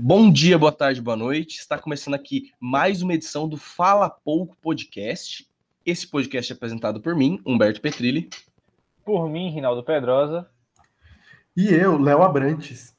[0.00, 1.58] Bom dia, boa tarde, boa noite.
[1.58, 5.44] Está começando aqui mais uma edição do Fala Pouco Podcast.
[5.84, 8.30] Esse podcast é apresentado por mim, Humberto Petrilli.
[9.04, 10.48] Por mim, Rinaldo Pedrosa.
[11.56, 12.94] E eu, Léo Abrantes.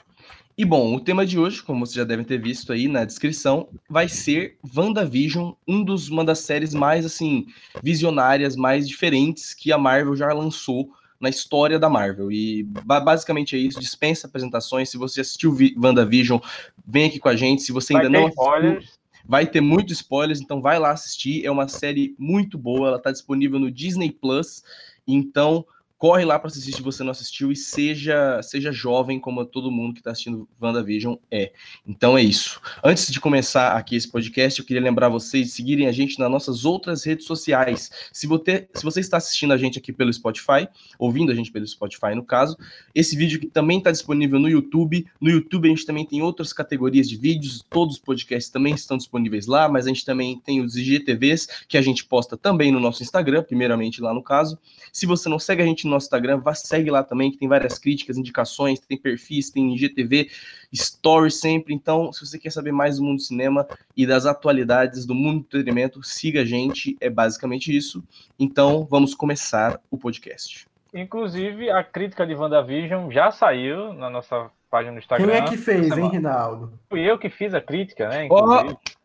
[0.57, 3.69] E bom, o tema de hoje, como vocês já devem ter visto aí na descrição,
[3.89, 7.45] vai ser WandaVision, um dos, uma das séries mais assim
[7.81, 12.31] visionárias, mais diferentes que a Marvel já lançou na história da Marvel.
[12.31, 14.89] E basicamente é isso, dispensa apresentações.
[14.89, 16.39] Se você assistiu WandaVision,
[16.85, 17.61] vem aqui com a gente.
[17.61, 18.99] Se você ainda não assistiu, spoilers.
[19.25, 21.45] vai ter muitos spoilers, então vai lá assistir.
[21.45, 24.63] É uma série muito boa, ela está disponível no Disney Plus.
[25.05, 25.65] Então,
[25.99, 29.93] corre lá para assistir se você não assistiu e seja seja jovem como todo mundo
[29.93, 31.51] que está assistindo WandaVision é.
[31.85, 32.61] Então é isso.
[32.81, 36.31] Antes de começar aqui esse podcast, eu queria lembrar vocês de seguirem a gente nas
[36.31, 37.91] nossas outras redes sociais.
[38.13, 41.67] Se você, se você está assistindo a gente aqui pelo Spotify, ouvindo a gente pelo
[41.67, 42.57] Spotify no caso,
[42.95, 45.05] esse vídeo aqui também está disponível no YouTube.
[45.19, 48.95] No YouTube a gente também tem outras categorias de vídeos, todos os podcasts também estão
[48.95, 52.79] disponíveis lá, mas a gente também tem os IGTVs que a gente posta também no
[52.79, 54.57] nosso Instagram, primeiramente lá no caso.
[54.93, 57.47] Se você não segue a gente no nosso Instagram, vá, segue lá também, que tem
[57.47, 60.29] várias críticas, indicações, tem perfis, tem IGTV,
[60.73, 61.73] stories sempre.
[61.73, 65.39] Então, se você quer saber mais do mundo do cinema e das atualidades do mundo
[65.39, 68.03] do entretenimento, siga a gente, é basicamente isso.
[68.39, 70.67] Então, vamos começar o podcast.
[70.93, 75.27] Inclusive, a crítica de WandaVision já saiu na nossa página no Instagram.
[75.27, 76.73] Quem é que fez, hein, Rinaldo?
[76.89, 78.25] Fui eu que fiz a crítica, né?
[78.25, 78.73] Inclusive.
[78.73, 78.99] Oh!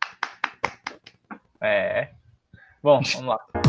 [1.61, 2.09] É.
[2.81, 3.64] Bom, vamos lá.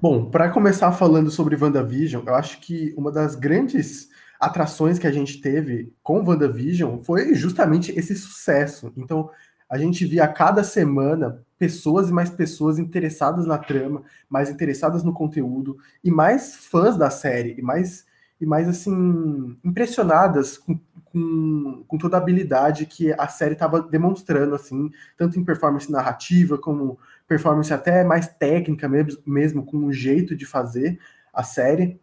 [0.00, 5.10] Bom, para começar falando sobre WandaVision, eu acho que uma das grandes atrações que a
[5.10, 8.92] gente teve com WandaVision foi justamente esse sucesso.
[8.96, 9.28] Então,
[9.68, 15.02] a gente via a cada semana pessoas e mais pessoas interessadas na trama, mais interessadas
[15.02, 18.06] no conteúdo e mais fãs da série e mais
[18.40, 24.54] e mais assim impressionadas com, com, com toda a habilidade que a série estava demonstrando
[24.54, 30.34] assim, tanto em performance narrativa como performance até mais técnica mesmo, mesmo com o jeito
[30.34, 30.98] de fazer
[31.32, 32.00] a série.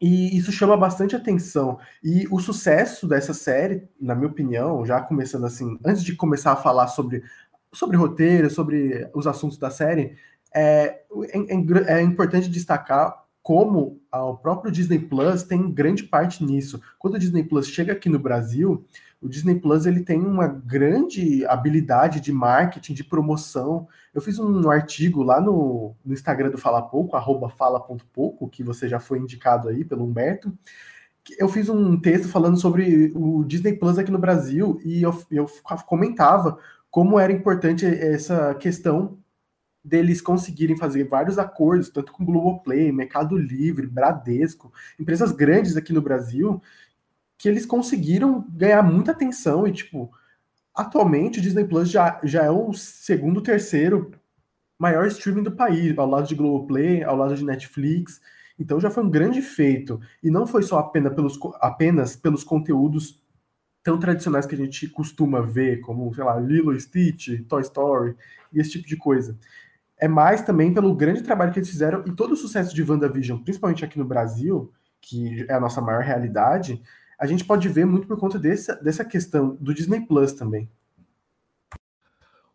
[0.00, 1.78] E isso chama bastante atenção.
[2.02, 6.56] E o sucesso dessa série, na minha opinião, já começando assim, antes de começar a
[6.56, 7.22] falar sobre,
[7.72, 10.16] sobre roteiro, sobre os assuntos da série,
[10.54, 11.02] é,
[11.32, 16.80] é, é importante destacar como o próprio Disney Plus tem grande parte nisso.
[16.98, 18.84] Quando o Disney Plus chega aqui no Brasil,
[19.22, 23.86] o Disney Plus ele tem uma grande habilidade de marketing, de promoção.
[24.12, 28.88] Eu fiz um artigo lá no, no Instagram do Fala Pouco, arroba fala.pouco, que você
[28.88, 30.52] já foi indicado aí pelo Humberto.
[31.38, 35.46] Eu fiz um texto falando sobre o Disney Plus aqui no Brasil e eu, eu
[35.86, 36.58] comentava
[36.90, 39.18] como era importante essa questão
[39.84, 46.02] deles conseguirem fazer vários acordos, tanto com Globoplay, Mercado Livre, Bradesco, empresas grandes aqui no
[46.02, 46.60] Brasil,
[47.42, 50.12] que eles conseguiram ganhar muita atenção e, tipo,
[50.72, 54.12] atualmente o Disney Plus já, já é o segundo, terceiro
[54.78, 58.20] maior streaming do país, ao lado de Globoplay, ao lado de Netflix.
[58.56, 60.00] Então já foi um grande feito.
[60.22, 63.20] E não foi só apenas pelos, apenas pelos conteúdos
[63.82, 68.14] tão tradicionais que a gente costuma ver, como, sei lá, Lilo Stitch, Toy Story
[68.52, 69.36] e esse tipo de coisa.
[69.98, 73.42] É mais também pelo grande trabalho que eles fizeram e todo o sucesso de WandaVision,
[73.42, 76.80] principalmente aqui no Brasil, que é a nossa maior realidade,
[77.22, 80.68] a gente pode ver muito por conta dessa, dessa questão do Disney Plus também.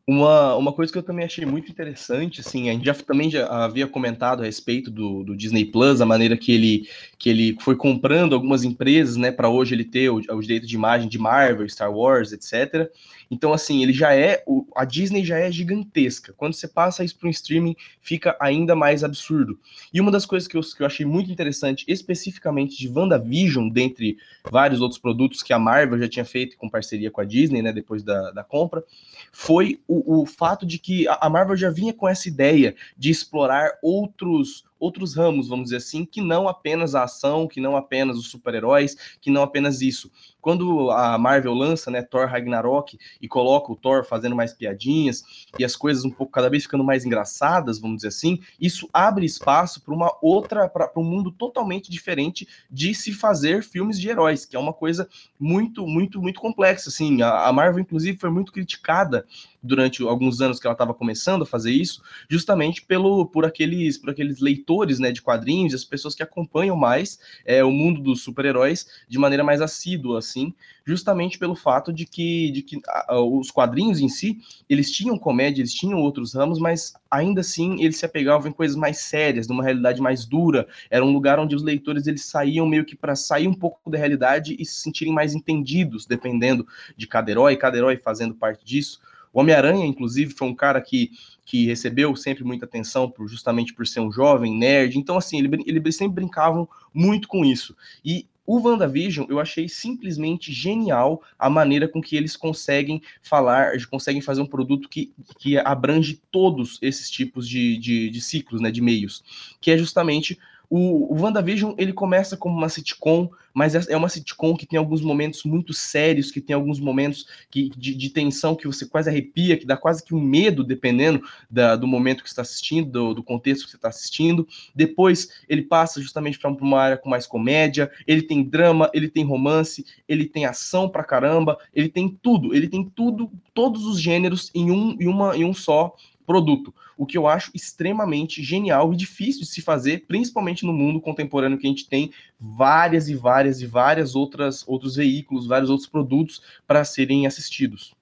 [0.10, 3.46] Uma, uma coisa que eu também achei muito interessante, assim, a gente já também já
[3.46, 6.88] havia comentado a respeito do, do Disney Plus, a maneira que ele,
[7.20, 10.76] que ele foi comprando algumas empresas, né, para hoje ele ter o, o direito de
[10.76, 12.90] imagem de Marvel, Star Wars, etc.
[13.30, 14.44] Então, assim, ele já é.
[14.48, 16.34] O, a Disney já é gigantesca.
[16.38, 19.60] Quando você passa isso para um streaming, fica ainda mais absurdo.
[19.94, 24.18] E uma das coisas que eu, que eu achei muito interessante, especificamente de WandaVision, dentre
[24.50, 27.74] vários outros produtos que a Marvel já tinha feito com parceria com a Disney, né,
[27.74, 28.84] depois da, da compra,
[29.32, 33.78] foi o, o fato de que a, Marvel já vinha com essa ideia de explorar
[33.82, 38.30] outros outros ramos, vamos dizer assim, que não apenas a ação, que não apenas os
[38.30, 40.12] super-heróis, que não apenas isso.
[40.42, 45.66] Quando a Marvel lança, né, Thor Ragnarok e coloca o Thor fazendo mais piadinhas e
[45.66, 49.82] as coisas um pouco cada vez ficando mais engraçadas, vamos dizer assim, isso abre espaço
[49.82, 54.56] para uma outra, para um mundo totalmente diferente de se fazer filmes de heróis, que
[54.56, 55.10] é uma coisa
[55.40, 56.90] muito, muito, muito complexa.
[56.90, 59.26] Assim, a, a Marvel, inclusive, foi muito criticada
[59.62, 64.12] durante alguns anos que ela estava começando a fazer isso, justamente pelo por aqueles, por
[64.12, 68.22] aqueles leitores leitores né, de quadrinhos, as pessoas que acompanham mais é, o mundo dos
[68.22, 70.54] super-heróis de maneira mais assídua, assim,
[70.86, 75.62] justamente pelo fato de que, de que a, os quadrinhos em si, eles tinham comédia,
[75.62, 79.64] eles tinham outros ramos, mas ainda assim eles se apegavam em coisas mais sérias, numa
[79.64, 83.48] realidade mais dura, era um lugar onde os leitores eles saíam meio que para sair
[83.48, 86.68] um pouco da realidade e se sentirem mais entendidos, dependendo
[86.98, 89.00] de cada herói, cada herói fazendo parte disso.
[89.34, 91.12] O Homem-Aranha, inclusive, foi um cara que,
[91.48, 95.00] que recebeu sempre muita atenção por, justamente por ser um jovem nerd.
[95.00, 97.74] Então, assim, ele, eles sempre brincavam muito com isso.
[98.04, 104.22] E o WandaVision, eu achei simplesmente genial a maneira com que eles conseguem falar, conseguem
[104.22, 108.82] fazer um produto que, que abrange todos esses tipos de, de, de ciclos, né, de
[108.82, 109.24] meios,
[109.62, 110.38] que é justamente
[110.70, 114.78] o, o WandaVision, ele começa como uma sitcom, mas é, é uma sitcom que tem
[114.78, 119.10] alguns momentos muito sérios, que tem alguns momentos que, de, de tensão que você quase
[119.10, 122.92] arrepia, que dá quase que um medo, dependendo da, do momento que você está assistindo,
[122.92, 124.48] do, do, contexto que você está assistindo.
[124.76, 129.24] Depois, ele passa justamente para uma área com mais comédia, ele tem drama, ele tem
[129.24, 134.52] romance, ele tem ação pra caramba, ele tem tudo, ele tem tudo, todos os gêneros
[134.54, 135.96] em um, em uma, em um só
[136.28, 141.00] produto, o que eu acho extremamente genial e difícil de se fazer, principalmente no mundo
[141.00, 145.90] contemporâneo que a gente tem várias e várias e várias outras outros veículos, vários outros
[145.90, 147.96] produtos para serem assistidos.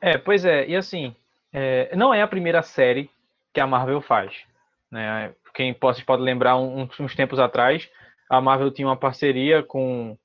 [0.00, 1.14] É, pois é, e assim,
[1.52, 3.10] é, não é a primeira série
[3.52, 4.32] que a Marvel faz,
[4.90, 5.34] né?
[5.54, 7.88] Quem pode, pode lembrar uns tempos atrás,
[8.28, 10.16] a Marvel tinha uma parceria com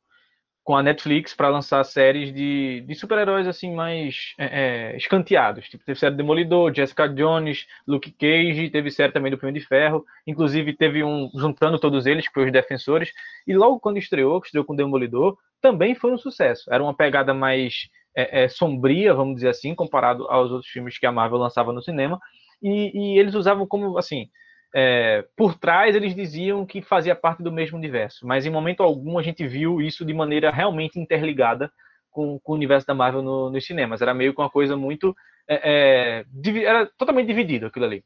[0.63, 5.67] com a Netflix para lançar séries de, de super-heróis assim mais é, é, escanteados.
[5.67, 10.05] Tipo, teve série Demolidor, Jessica Jones, Luke Cage, teve série também do Punho de Ferro.
[10.25, 13.11] Inclusive teve um juntando todos eles, que foi os Defensores.
[13.47, 16.71] E logo quando estreou, que estreou com Demolidor, também foi um sucesso.
[16.71, 21.05] Era uma pegada mais é, é, sombria, vamos dizer assim, comparado aos outros filmes que
[21.07, 22.19] a Marvel lançava no cinema.
[22.61, 24.29] E, e eles usavam como assim
[24.73, 29.17] é, por trás eles diziam que fazia parte do mesmo universo, mas em momento algum
[29.17, 31.71] a gente viu isso de maneira realmente interligada
[32.09, 34.01] com, com o universo da Marvel no, nos cinemas.
[34.01, 35.15] Era meio que uma coisa muito.
[35.47, 38.03] É, é, era totalmente dividido aquilo ali.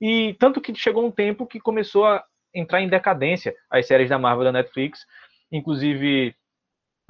[0.00, 2.22] E tanto que chegou um tempo que começou a
[2.54, 5.00] entrar em decadência as séries da Marvel da Netflix,
[5.50, 6.34] inclusive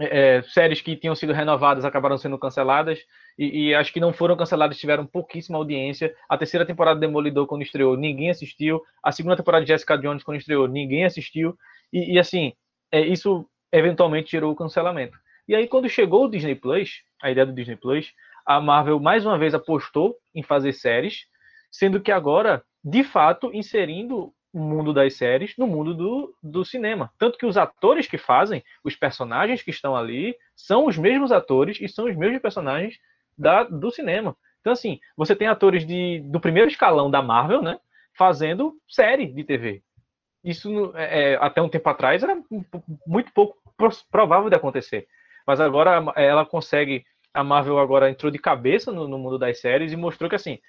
[0.01, 2.99] é, é, séries que tinham sido renovadas acabaram sendo canceladas
[3.39, 6.15] e, e, acho que não foram canceladas, tiveram pouquíssima audiência.
[6.29, 8.83] A terceira temporada de Demolidor, quando estreou, ninguém assistiu.
[9.03, 11.57] A segunda temporada de Jessica Jones, quando estreou, ninguém assistiu.
[11.93, 12.53] E, e assim,
[12.91, 15.17] é, isso eventualmente gerou o cancelamento.
[15.47, 18.13] E aí, quando chegou o Disney Plus, a ideia do Disney Plus,
[18.47, 21.27] a Marvel mais uma vez apostou em fazer séries,
[21.71, 27.11] sendo que agora, de fato, inserindo mundo das séries no mundo do, do cinema.
[27.19, 31.79] Tanto que os atores que fazem, os personagens que estão ali, são os mesmos atores
[31.81, 32.99] e são os mesmos personagens
[33.37, 34.37] da, do cinema.
[34.61, 37.79] Então, assim, você tem atores de, do primeiro escalão da Marvel, né?
[38.17, 39.83] Fazendo série de TV.
[40.43, 42.37] Isso, é, é, até um tempo atrás, era
[43.07, 43.57] muito pouco
[44.11, 45.07] provável de acontecer.
[45.47, 47.05] Mas agora ela consegue.
[47.33, 50.61] A Marvel agora entrou de cabeça no, no mundo das séries e mostrou que, assim,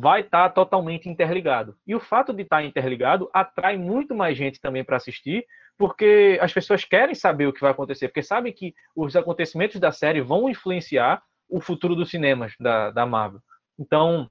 [0.00, 1.76] vai estar tá totalmente interligado.
[1.86, 5.44] E o fato de estar tá interligado atrai muito mais gente também para assistir,
[5.78, 9.92] porque as pessoas querem saber o que vai acontecer, porque sabem que os acontecimentos da
[9.92, 13.40] série vão influenciar o futuro dos cinemas da, da Marvel.
[13.78, 14.28] Então,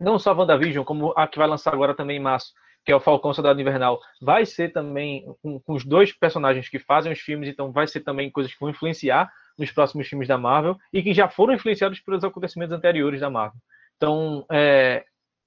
[0.00, 2.52] não só WandaVision, como a que vai lançar agora também em março,
[2.84, 6.78] que é o Falcão Soldado Invernal, vai ser também com, com, os dois personagens que
[6.78, 10.36] fazem os filmes, então vai ser também coisas que vão influenciar nos próximos filmes da
[10.36, 13.58] Marvel e que já foram influenciados pelos acontecimentos anteriores da Marvel.
[14.04, 15.02] Então, é,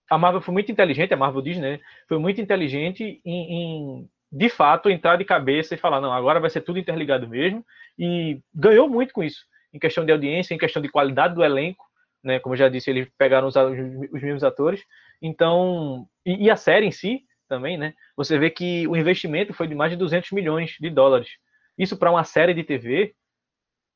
[0.09, 4.49] a Marvel foi muito inteligente, a Marvel Disney né, foi muito inteligente em, em, de
[4.49, 7.63] fato, entrar de cabeça e falar, não, agora vai ser tudo interligado mesmo,
[7.99, 11.85] e ganhou muito com isso, em questão de audiência, em questão de qualidade do elenco,
[12.23, 14.83] né, como eu já disse, eles pegaram os, os mesmos atores,
[15.21, 19.67] então, e, e, a série em si também, né, você vê que o investimento foi
[19.67, 21.29] de mais de 200 milhões de dólares.
[21.77, 23.13] Isso para uma série de TV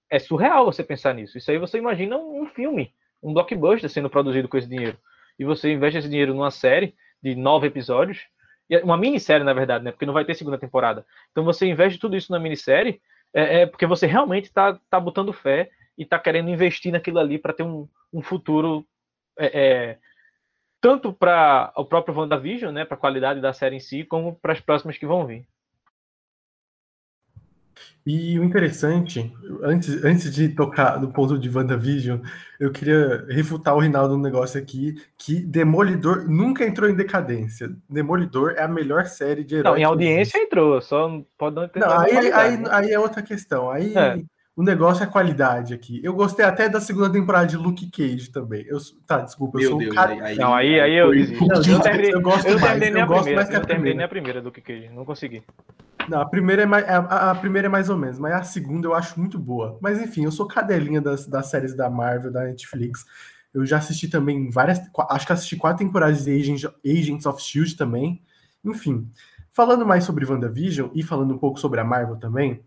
[0.08, 1.36] é surreal você pensar nisso.
[1.36, 4.98] Isso aí você imagina um filme, um blockbuster sendo produzido com esse dinheiro.
[5.38, 8.28] E você investe esse dinheiro numa série de nove episódios,
[8.84, 9.92] uma minissérie, na verdade, né?
[9.92, 11.06] Porque não vai ter segunda temporada.
[11.32, 13.02] Então você investe tudo isso na minissérie,
[13.34, 17.38] é, é porque você realmente está tá botando fé e está querendo investir naquilo ali
[17.38, 18.86] para ter um, um futuro
[19.38, 19.98] é, é,
[20.80, 24.54] tanto para o próprio WandaVision, né, para a qualidade da série em si, como para
[24.54, 25.46] as próximas que vão vir.
[28.06, 32.20] E o interessante, antes, antes de tocar no ponto de WandaVision,
[32.60, 37.70] eu queria refutar o Rinaldo um negócio aqui, que Demolidor nunca entrou em decadência.
[37.88, 39.76] Demolidor é a melhor série de heróis.
[39.76, 41.80] Não, em audiência entrou, só pode não ter...
[41.80, 43.70] Não, aí, aí, aí, é outra questão.
[43.70, 44.18] Aí, é.
[44.56, 46.02] O negócio é qualidade aqui.
[46.04, 48.66] Eu gostei até da segunda temporada de Luke Cage também.
[48.68, 48.78] Eu,
[49.08, 50.12] tá, desculpa, eu Meu sou Deus, um cara...
[50.24, 52.82] aí, não, aí, aí eu, eu, eu, terminei, eu gosto eu mais.
[52.82, 55.42] Eu gosto mais que a eu terminei nem a primeira do Luke Cage, não consegui.
[56.10, 58.88] Não, a primeira é mais, a, a, primeira é mais ou menos, mas a segunda
[58.88, 59.78] eu acho muito boa.
[59.82, 63.06] Mas enfim, eu sou cadelinha das, das séries da Marvel, da Netflix.
[63.54, 64.82] Eu já assisti também várias.
[65.10, 68.22] Acho que assisti quatro temporadas de Agents, Agents of Shield também.
[68.66, 69.10] Enfim,
[69.52, 72.62] falando mais sobre WandaVision e falando um pouco sobre a Marvel também,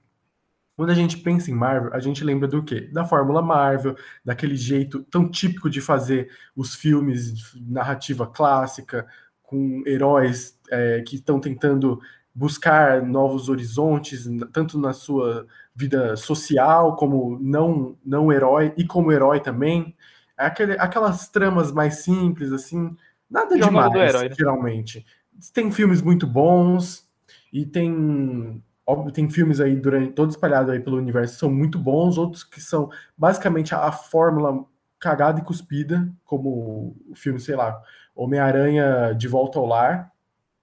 [0.76, 2.88] quando a gente pensa em Marvel, a gente lembra do quê?
[2.92, 9.06] Da fórmula Marvel, daquele jeito tão típico de fazer os filmes narrativa clássica,
[9.42, 12.00] com heróis é, que estão tentando
[12.34, 19.40] buscar novos horizontes, tanto na sua vida social, como não, não herói, e como herói
[19.40, 19.94] também.
[20.36, 22.96] É aquele, aquelas tramas mais simples, assim,
[23.30, 24.34] nada demais, herói, né?
[24.36, 25.06] geralmente.
[25.52, 27.08] Tem filmes muito bons,
[27.54, 32.18] e tem óbvio, tem filmes aí durante todo espalhado aí pelo universo são muito bons,
[32.18, 34.64] outros que são basicamente a, a fórmula
[34.98, 37.80] cagada e cuspida, como o filme, sei lá,
[38.14, 40.10] Homem-Aranha de Volta ao Lar,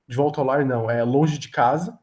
[0.07, 1.97] de Volta ao Lar, não, é Longe de Casa.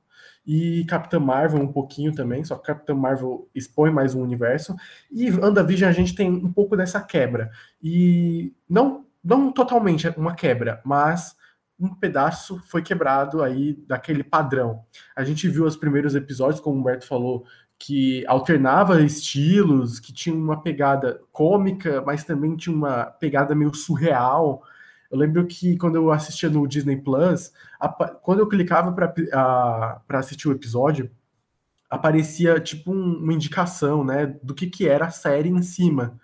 [0.50, 4.75] E Capitã Marvel um pouquinho também, só que Capitã Marvel expõe mais um universo.
[5.10, 7.50] E WandaVision a gente tem um pouco dessa quebra.
[7.82, 11.37] E não, não totalmente uma quebra, mas
[11.78, 14.85] um pedaço foi quebrado aí daquele padrão.
[15.14, 17.44] A gente viu os primeiros episódios, como o Humberto falou,
[17.78, 24.62] que alternava estilos, que tinha uma pegada cômica, mas também tinha uma pegada meio surreal.
[25.11, 30.49] Eu lembro que quando eu assistia no Disney Plus, a, quando eu clicava para assistir
[30.49, 31.11] o episódio,
[31.88, 36.18] aparecia tipo um, uma indicação, né, do que, que era a série em cima,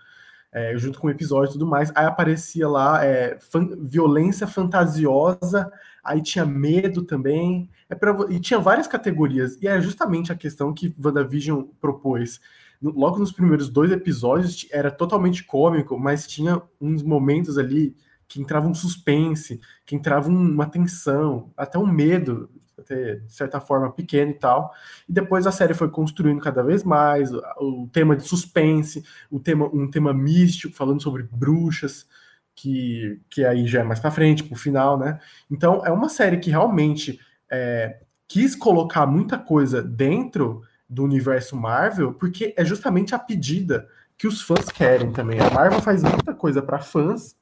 [0.55, 1.91] é, junto com o episódio e tudo mais.
[1.97, 5.71] Aí aparecia lá é, fan, violência fantasiosa,
[6.03, 9.61] aí tinha medo também, é pra, e tinha várias categorias.
[9.61, 12.41] E é justamente a questão que WandaVision propôs.
[12.81, 17.97] Logo nos primeiros dois episódios era totalmente cômico, mas tinha uns momentos ali
[18.29, 23.91] que entrava um suspense, que entrava uma tensão, até um medo, até de certa forma
[23.93, 24.73] pequeno e tal.
[25.09, 29.67] E depois a série foi construindo cada vez mais o tema de suspense, o tema,
[29.73, 32.07] um tema místico, falando sobre bruxas,
[32.55, 35.19] que, que aí já é mais para frente, pro final, né?
[35.51, 37.19] Então é uma série que realmente
[37.51, 44.27] é, quis colocar muita coisa dentro do universo Marvel, porque é justamente a pedida que
[44.27, 45.41] os fãs querem também.
[45.41, 47.37] A Marvel faz muita coisa para fãs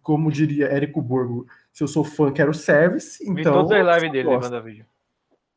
[0.00, 3.22] como diria Érico Borgo, se eu sou fã, quero service.
[3.22, 4.86] Então, Vi todas as lives dele, WandaVision.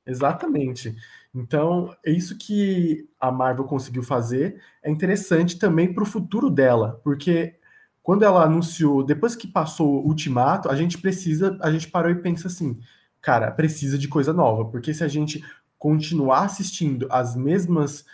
[0.06, 0.96] Exatamente.
[1.34, 4.62] Então, é isso que a Marvel conseguiu fazer.
[4.82, 7.56] É interessante também para o futuro dela, porque
[8.02, 12.22] quando ela anunciou, depois que passou o Ultimato, a gente precisa, a gente parou e
[12.22, 12.80] pensa assim,
[13.20, 15.44] cara, precisa de coisa nova, porque se a gente
[15.78, 18.06] continuar assistindo as mesmas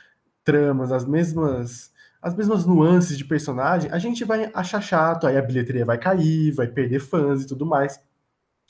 [0.43, 1.90] tramas, as mesmas
[2.22, 6.51] as mesmas nuances de personagem, a gente vai achar chato, aí a bilheteria vai cair,
[6.51, 8.00] vai perder fãs e tudo mais.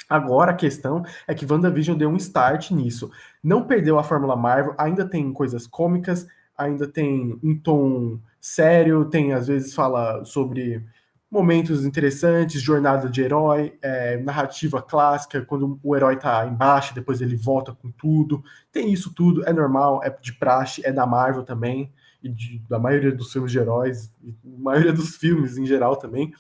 [0.10, 3.12] Agora a questão é que WandaVision deu um start nisso.
[3.44, 6.26] Não perdeu a Fórmula Marvel, ainda tem coisas cômicas,
[6.58, 10.84] ainda tem um tom sério, tem às vezes fala sobre
[11.30, 17.38] momentos interessantes, jornada de herói, é, narrativa clássica, quando o herói tá embaixo, depois ele
[17.38, 18.44] volta com tudo.
[18.72, 21.92] Tem isso tudo, é normal, é de praxe, é da Marvel também
[22.24, 26.32] e de, da maioria dos filmes de heróis, e maioria dos filmes em geral também.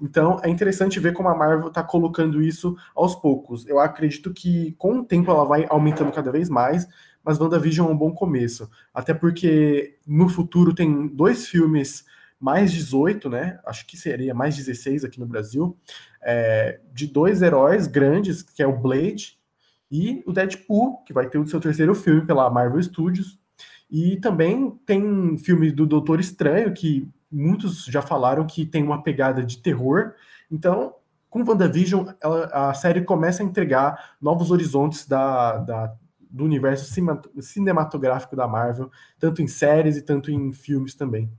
[0.00, 3.66] Então é interessante ver como a Marvel está colocando isso aos poucos.
[3.66, 6.86] Eu acredito que com o tempo ela vai aumentando cada vez mais,
[7.24, 8.70] mas WandaVision é um bom começo.
[8.94, 12.04] Até porque no futuro tem dois filmes
[12.40, 13.58] mais 18, né?
[13.66, 15.76] Acho que seria mais 16 aqui no Brasil,
[16.22, 19.38] é, de dois heróis grandes, que é o Blade
[19.90, 23.37] e o Deadpool, que vai ter o seu terceiro filme pela Marvel Studios.
[23.90, 29.42] E também tem filme do Doutor Estranho, que muitos já falaram que tem uma pegada
[29.42, 30.12] de terror.
[30.50, 30.94] Então,
[31.30, 35.94] com WandaVision, ela, a série começa a entregar novos horizontes da, da,
[36.30, 36.92] do universo
[37.40, 41.30] cinematográfico da Marvel, tanto em séries e tanto em filmes também.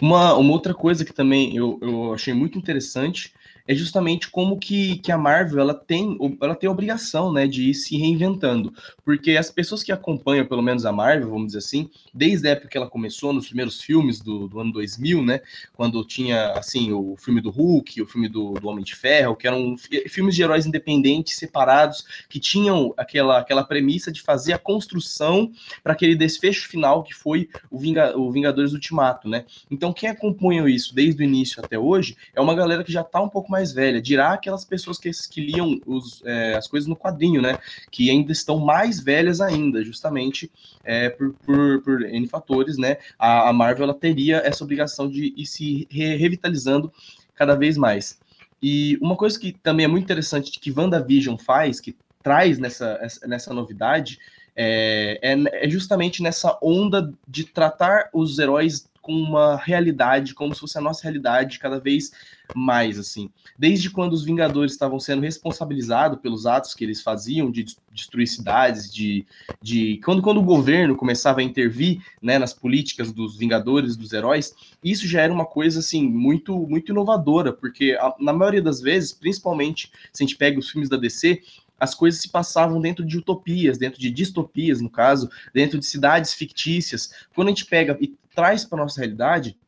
[0.00, 3.32] Uma, uma outra coisa que também eu, eu achei muito interessante
[3.66, 7.70] é justamente como que, que a Marvel ela tem, ela tem a obrigação né, de
[7.70, 8.72] ir se reinventando.
[9.04, 12.68] Porque as pessoas que acompanham, pelo menos a Marvel, vamos dizer assim, desde a época
[12.68, 15.40] que ela começou, nos primeiros filmes do, do ano 2000, né,
[15.74, 19.46] quando tinha assim o filme do Hulk, o filme do, do Homem de Ferro, que
[19.46, 19.76] eram
[20.08, 25.52] filmes de heróis independentes, separados, que tinham aquela, aquela premissa de fazer a construção
[25.82, 29.28] para aquele desfecho final que foi o, Vinga, o Vingadores Ultimato.
[29.28, 29.44] Né?
[29.70, 33.20] Então, quem acompanha isso desde o início até hoje é uma galera que já está
[33.20, 36.96] um pouco mais velha, dirá aquelas pessoas que, que liam os, é, as coisas no
[36.96, 37.58] quadrinho, né?
[37.90, 40.50] Que ainda estão mais velhas ainda, justamente
[40.82, 42.96] é, por, por, por N fatores, né?
[43.18, 46.92] A, a, Marvel ela teria essa obrigação de ir se re revitalizando
[47.34, 48.18] cada vez mais.
[48.62, 53.52] E uma coisa que também é muito interessante que WandaVision faz, que traz nessa, nessa
[53.52, 54.18] novidade,
[54.54, 60.60] é, é, é justamente nessa onda de tratar os heróis com uma realidade, como se
[60.60, 62.12] fosse a nossa realidade cada vez
[62.54, 63.30] mais, assim.
[63.58, 68.92] Desde quando os Vingadores estavam sendo responsabilizados pelos atos que eles faziam de destruir cidades,
[68.92, 69.26] de,
[69.60, 74.54] de quando, quando o governo começava a intervir né, nas políticas dos Vingadores, dos heróis,
[74.82, 79.12] isso já era uma coisa, assim, muito, muito inovadora, porque a, na maioria das vezes,
[79.12, 81.42] principalmente se a gente pega os filmes da DC,
[81.82, 86.32] as coisas se passavam dentro de utopias, dentro de distopias, no caso, dentro de cidades
[86.32, 87.10] fictícias.
[87.34, 89.58] Quando a gente pega e traz para nossa realidade,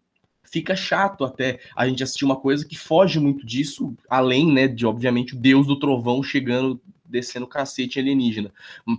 [0.44, 4.86] fica chato até a gente assistir uma coisa que foge muito disso, além, né, de
[4.86, 8.52] obviamente o Deus do trovão chegando, descendo cacete alienígena.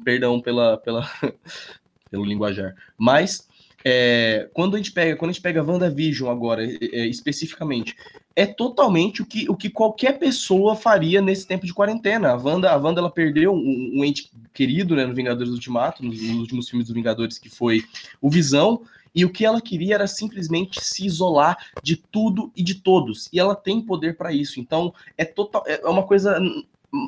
[0.04, 1.10] Perdão pela, pela
[2.12, 2.76] pelo linguajar.
[2.98, 3.48] Mas
[3.88, 7.96] é, quando a gente pega, quando a gente pega WandaVision agora, é, é, especificamente,
[8.36, 12.32] é totalmente o que, o que qualquer pessoa faria nesse tempo de quarentena.
[12.32, 16.20] A Wanda, a Wanda ela perdeu um, um ente querido né, no Vingadores Ultimato, nos,
[16.20, 17.84] nos últimos filmes do Vingadores, que foi
[18.20, 18.82] o Visão,
[19.14, 23.30] e o que ela queria era simplesmente se isolar de tudo e de todos.
[23.32, 24.60] E ela tem poder para isso.
[24.60, 26.38] Então, é total é uma coisa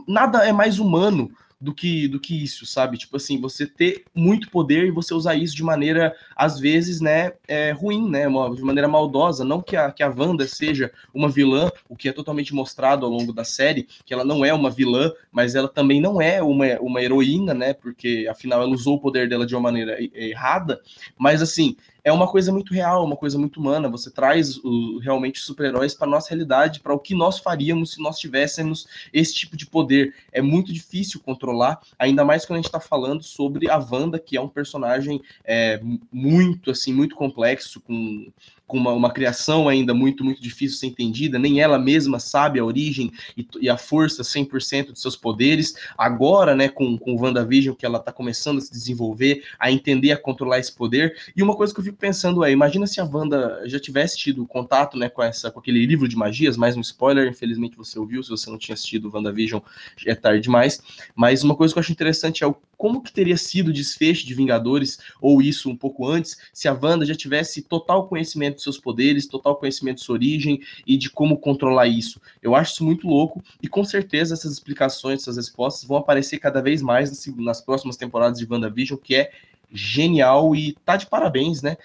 [0.07, 2.98] nada é mais humano do que do que isso, sabe?
[2.98, 7.34] Tipo assim, você ter muito poder e você usar isso de maneira, às vezes, né,
[7.48, 8.26] é, ruim, né?
[8.56, 9.44] de maneira maldosa.
[9.44, 13.12] Não que a, que a Wanda seja uma vilã, o que é totalmente mostrado ao
[13.12, 16.80] longo da série, que ela não é uma vilã, mas ela também não é uma,
[16.80, 17.74] uma heroína, né?
[17.74, 20.80] Porque afinal ela usou o poder dela de uma maneira errada.
[21.18, 21.76] Mas assim,
[22.08, 23.90] é uma coisa muito real, uma coisa muito humana.
[23.90, 28.18] Você traz o, realmente super-heróis para nossa realidade, para o que nós faríamos se nós
[28.18, 30.16] tivéssemos esse tipo de poder.
[30.32, 34.38] É muito difícil controlar, ainda mais quando a gente está falando sobre a Wanda, que
[34.38, 38.32] é um personagem é, muito assim, muito complexo, com
[38.68, 42.60] com uma, uma, criação ainda muito, muito difícil de ser entendida, nem ela mesma sabe
[42.60, 45.74] a origem e, e a força 100% de seus poderes.
[45.98, 50.18] Agora, né, com, com WandaVision, que ela está começando a se desenvolver, a entender, a
[50.18, 51.16] controlar esse poder.
[51.36, 54.46] E uma coisa que eu fico pensando é, imagina se a Wanda já tivesse tido
[54.46, 58.22] contato, né, com, essa, com aquele livro de magias, mais um spoiler, infelizmente você ouviu,
[58.22, 59.62] se você não tinha assistido WandaVision,
[60.06, 60.82] é tarde demais.
[61.16, 64.25] Mas uma coisa que eu acho interessante é o como que teria sido o desfecho
[64.25, 68.63] de Vingadores, ou isso um pouco antes, se a Wanda já tivesse total conhecimento dos
[68.63, 72.22] seus poderes, total conhecimento de sua origem e de como controlar isso.
[72.42, 76.61] Eu acho isso muito louco, e com certeza essas explicações, essas respostas vão aparecer cada
[76.61, 79.31] vez mais nas próximas temporadas de WandaVision, que é
[79.72, 81.77] genial e tá de parabéns, né?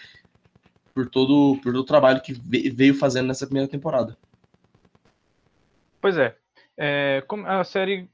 [0.95, 4.17] Por todo, por todo o trabalho que veio fazendo nessa primeira temporada.
[6.01, 6.37] Pois é.
[6.77, 8.09] é a série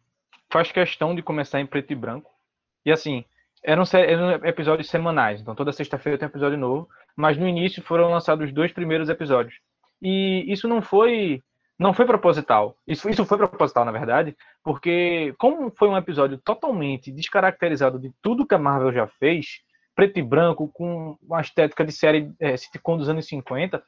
[0.49, 2.38] faz questão de começar em preto e branco
[2.85, 3.25] e assim,
[3.63, 8.11] eram, eram episódios semanais, então toda sexta-feira tem um episódio novo, mas no início foram
[8.11, 9.55] lançados os dois primeiros episódios.
[10.01, 11.43] E isso não foi
[11.79, 12.77] não foi proposital.
[12.87, 18.47] Isso, isso foi proposital, na verdade, porque como foi um episódio totalmente descaracterizado de tudo
[18.47, 19.61] que a Marvel já fez,
[19.95, 23.83] preto e branco, com uma estética de série é, sitcom dos anos 50,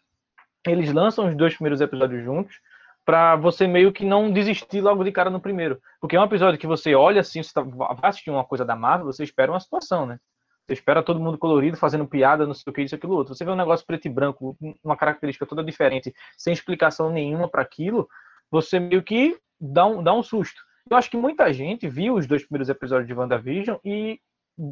[0.66, 2.60] eles lançam os dois primeiros episódios juntos,
[3.04, 5.80] para você meio que não desistir logo de cara no primeiro.
[6.00, 8.76] Porque é um episódio que você olha assim, você tá, vai assistir uma coisa da
[8.76, 10.18] Marvel, você espera uma situação, né?
[10.66, 13.34] Você espera todo mundo colorido, fazendo piada, não sei o que, isso, aquilo, outro.
[13.34, 17.62] Você vê um negócio preto e branco, uma característica toda diferente, sem explicação nenhuma para
[17.62, 18.08] aquilo,
[18.50, 20.62] você meio que dá um, dá um susto.
[20.88, 24.20] Eu acho que muita gente viu os dois primeiros episódios de WandaVision e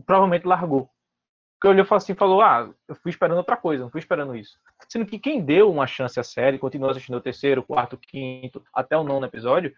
[0.06, 0.88] provavelmente largou.
[1.58, 4.58] Porque olhou assim falou: Ah, eu fui esperando outra coisa, não fui esperando isso.
[4.88, 8.96] Sendo que quem deu uma chance à série, continuou assistindo o terceiro, quarto, quinto, até
[8.96, 9.74] o nono episódio,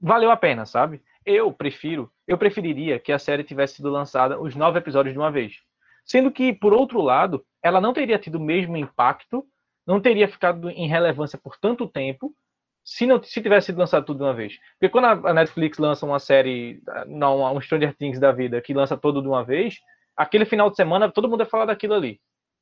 [0.00, 1.02] valeu a pena, sabe?
[1.26, 5.30] Eu prefiro, eu preferiria que a série tivesse sido lançada os nove episódios de uma
[5.30, 5.60] vez.
[6.06, 9.46] Sendo que, por outro lado, ela não teria tido o mesmo impacto,
[9.86, 12.34] não teria ficado em relevância por tanto tempo,
[12.82, 14.58] se não se tivesse sido lançado tudo de uma vez.
[14.80, 18.96] Porque quando a Netflix lança uma série, não, um Stranger Things da vida, que lança
[18.96, 19.78] todo de uma vez,
[20.18, 22.20] aquele final de semana todo mundo vai falar daquilo ali.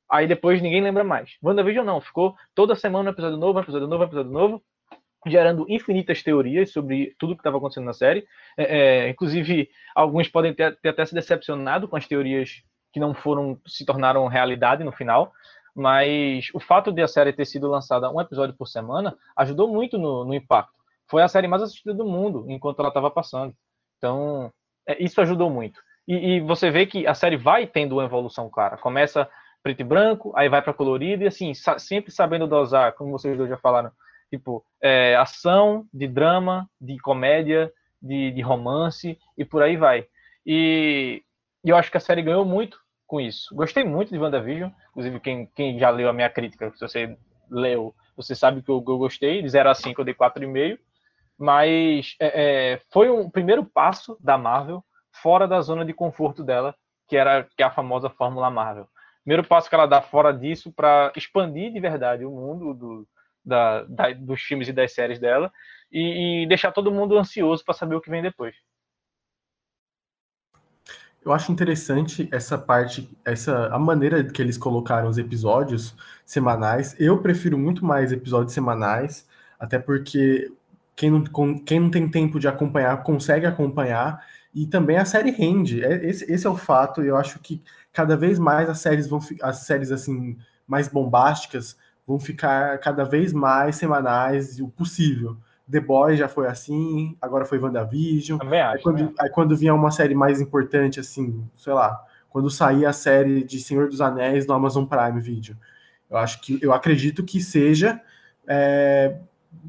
[0.09, 1.31] Aí depois ninguém lembra mais.
[1.43, 4.63] WandaVision não, ficou toda semana um episódio novo, um episódio novo, um episódio novo,
[5.25, 8.25] gerando infinitas teorias sobre tudo que estava acontecendo na série.
[8.57, 12.61] É, é, inclusive, alguns podem ter, ter, até se decepcionado com as teorias
[12.93, 15.33] que não foram, se tornaram realidade no final.
[15.75, 19.97] Mas o fato de a série ter sido lançada um episódio por semana ajudou muito
[19.97, 20.77] no, no impacto.
[21.09, 23.53] Foi a série mais assistida do mundo enquanto ela estava passando.
[23.97, 24.51] Então,
[24.87, 25.81] é, isso ajudou muito.
[26.07, 28.77] E, e, você vê que a série vai tendo uma evolução clara.
[28.77, 29.29] Começa
[29.61, 33.35] preto e branco, aí vai para colorido, e assim, sa sempre sabendo dosar, como vocês
[33.37, 33.91] dois já falaram,
[34.29, 40.05] Tipo, é, ação, de drama, de comédia, de, de romance e por aí vai.
[40.45, 41.23] E,
[41.63, 43.55] e, eu acho que a série ganhou muito com isso.
[43.55, 47.17] Gostei muito de WandaVision, inclusive quem, quem já leu a minha crítica, se você
[47.49, 50.77] leu, você sabe que eu, eu gostei, de 0 a 5 eu dei 4,5,
[51.37, 54.83] mas é, é, foi um primeiro passo da Marvel
[55.21, 56.75] fora da zona de conforto dela,
[57.07, 58.87] que era que é a famosa Fórmula Marvel.
[59.23, 63.07] Primeiro passo que ela dá fora disso para expandir de verdade o mundo do,
[63.43, 65.51] da, da, dos filmes e das séries dela
[65.91, 68.55] e, e deixar todo mundo ansioso para saber o que vem depois.
[71.25, 75.93] Eu acho interessante essa parte, essa a maneira que eles colocaram os episódios
[76.25, 76.95] semanais.
[76.97, 79.27] Eu prefiro muito mais episódios semanais,
[79.59, 80.49] até porque
[80.95, 81.23] quem não,
[81.65, 84.25] quem não tem tempo de acompanhar consegue acompanhar
[84.57, 85.83] e também a série rende.
[85.85, 87.03] É, esse, esse é o fato.
[87.03, 87.61] Eu acho que
[87.93, 90.35] cada vez mais as séries vão as séries assim
[90.67, 95.37] mais bombásticas vão ficar cada vez mais semanais o possível.
[95.69, 98.39] The Boys já foi assim, agora foi WandaVision.
[98.39, 99.15] Também acho, aí, quando, também.
[99.19, 103.59] aí quando vinha uma série mais importante, assim, sei lá, quando sair a série de
[103.59, 105.55] Senhor dos Anéis no Amazon Prime Video.
[106.09, 108.01] Eu acho que eu acredito que seja
[108.47, 109.17] é,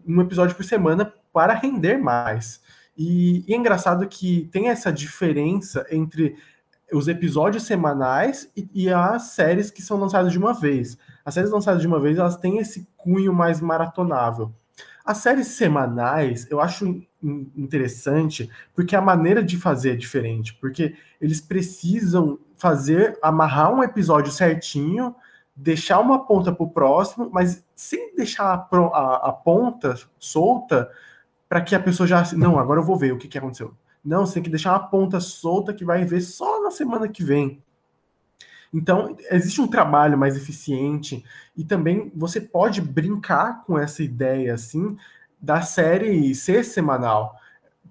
[0.07, 2.62] um episódio por semana para render mais.
[2.98, 6.34] E, e é engraçado que tem essa diferença entre
[6.92, 10.98] os episódios semanais e, e, as séries que são lançadas de uma vez.
[11.24, 14.52] As séries lançadas de uma vez, elas têm esse cunho mais maratonável.
[15.04, 17.00] As séries semanais, eu acho
[17.56, 24.32] interessante, porque a maneira de fazer é diferente, porque eles precisam fazer, amarrar um episódio
[24.32, 25.14] certinho,
[25.54, 30.90] deixar uma ponta para o próximo, mas sem deixar a, a, a ponta solta
[31.48, 32.22] para que a pessoa já.
[32.34, 33.74] Não, agora eu vou ver o que, que aconteceu.
[34.04, 37.24] Não, você tem que deixar uma ponta solta que vai ver só na semana que
[37.24, 37.62] vem.
[38.72, 41.24] Então, existe um trabalho mais eficiente
[41.56, 44.96] e também você pode brincar com essa ideia assim
[45.40, 47.34] da série ser semanal.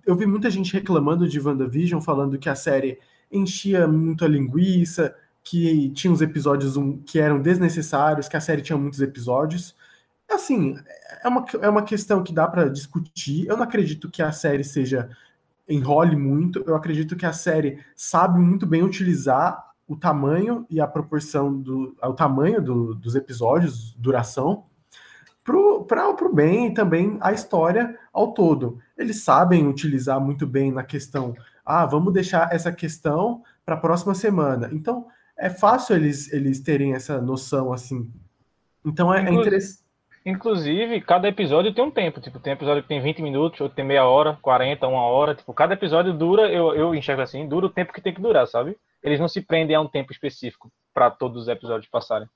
[0.06, 3.00] Eu vi muita gente reclamando de WandaVision, falando que a série
[3.32, 8.78] enchia muito a linguiça, que tinha uns episódios que eram desnecessários, que a série tinha
[8.78, 9.76] muitos episódios.
[10.30, 10.76] Assim,
[11.24, 13.48] é uma, é uma questão que dá para discutir.
[13.48, 15.10] Eu não acredito que a série seja
[15.68, 16.64] enrole muito.
[16.68, 21.96] Eu acredito que a série sabe muito bem utilizar o tamanho e a proporção do
[22.02, 24.66] o tamanho do, dos episódios, duração,
[25.88, 28.80] para o bem e também a história ao todo.
[28.98, 31.34] Eles sabem utilizar muito bem na questão,
[31.66, 34.70] ah, vamos deixar essa questão para a próxima semana.
[34.74, 38.12] Então, é fácil eles, eles terem essa noção assim.
[38.84, 39.87] Então, é, é interessante.
[40.28, 42.20] Inclusive, cada episódio tem um tempo.
[42.20, 45.34] Tipo, tem episódio que tem 20 minutos, outro tem meia hora, 40, uma hora.
[45.34, 48.46] Tipo, cada episódio dura, eu, eu enxergo assim, dura o tempo que tem que durar,
[48.46, 48.78] sabe?
[49.02, 52.28] Eles não se prendem a um tempo específico para todos os episódios passarem.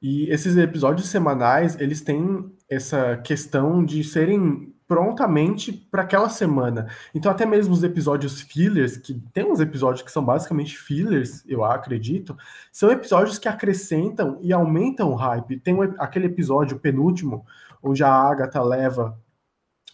[0.00, 6.88] E esses episódios semanais, eles têm essa questão de serem prontamente para aquela semana.
[7.14, 11.64] Então, até mesmo os episódios fillers, que tem uns episódios que são basicamente fillers, eu
[11.64, 12.36] acredito,
[12.70, 15.60] são episódios que acrescentam e aumentam o hype.
[15.60, 17.46] Tem um, aquele episódio penúltimo,
[17.82, 19.18] onde a Agatha leva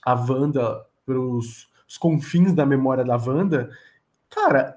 [0.05, 3.71] a Wanda para os confins da memória da Wanda.
[4.29, 4.77] Cara,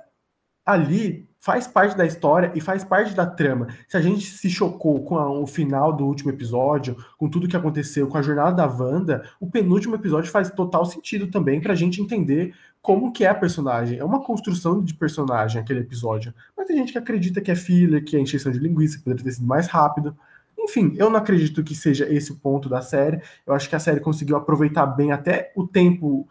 [0.66, 3.68] ali faz parte da história e faz parte da trama.
[3.90, 7.58] Se a gente se chocou com a, o final do último episódio, com tudo que
[7.58, 12.02] aconteceu, com a jornada da Wanda, o penúltimo episódio faz total sentido também pra gente
[12.02, 14.00] entender como que é a personagem.
[14.00, 16.34] É uma construção de personagem aquele episódio.
[16.56, 19.26] Mas tem gente que acredita que é filler, que é encheção de linguiça, que poderia
[19.26, 20.18] ter sido mais rápido.
[20.58, 23.22] Enfim, eu não acredito que seja esse o ponto da série.
[23.46, 26.26] Eu acho que a série conseguiu aproveitar bem até o tempo.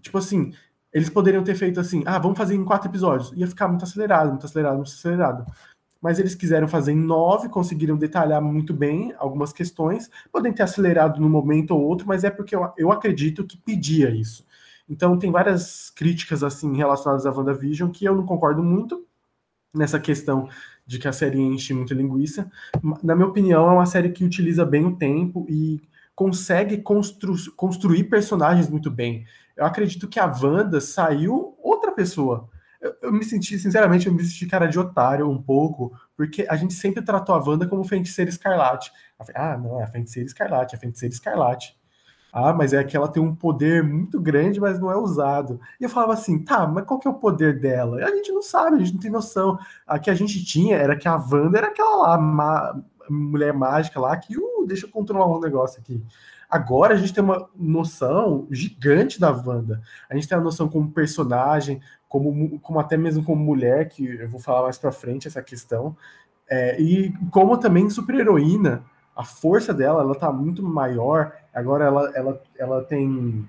[0.00, 0.54] Tipo assim,
[0.94, 3.32] eles poderiam ter feito assim, ah, vamos fazer em quatro episódios.
[3.34, 5.44] Ia ficar muito acelerado, muito acelerado, muito acelerado.
[6.00, 10.08] Mas eles quiseram fazer em nove, conseguiram detalhar muito bem algumas questões.
[10.30, 14.08] Podem ter acelerado num momento ou outro, mas é porque eu, eu acredito que pedia
[14.08, 14.46] isso.
[14.88, 19.04] Então tem várias críticas assim relacionadas à WandaVision que eu não concordo muito
[19.74, 20.48] nessa questão
[20.86, 22.48] de que a série enche muito linguiça.
[23.02, 25.80] Na minha opinião, é uma série que utiliza bem o tempo e
[26.14, 29.26] consegue constru construir personagens muito bem.
[29.56, 32.48] Eu acredito que a Wanda saiu outra pessoa.
[32.80, 36.56] Eu, eu, me senti, sinceramente, eu me senti cara de otário um pouco, porque a
[36.56, 38.92] gente sempre tratou a Wanda como feiticeira escarlate.
[39.34, 41.76] Ah, não, é a feiticeira escarlate, é a feiticeira escarlate.
[42.36, 45.60] Ah, mas é que ela tem um poder muito grande, mas não é usado.
[45.80, 48.00] E eu falava assim, tá, mas qual que é o poder dela?
[48.00, 49.56] E a gente não sabe, a gente não tem noção.
[49.86, 54.16] A que a gente tinha era que a Wanda era aquela lá, mulher mágica lá,
[54.16, 56.02] que, uh, deixa eu controlar um negócio aqui.
[56.48, 59.82] Agora a gente tem uma noção gigante da Wanda.
[60.08, 64.28] A gente tem a noção como personagem, como, como até mesmo como mulher, que eu
[64.28, 65.96] vou falar mais para frente essa questão,
[66.48, 68.84] é, e como também super-heroína,
[69.16, 71.32] a força dela, ela tá muito maior.
[71.52, 73.48] Agora ela, ela, ela tem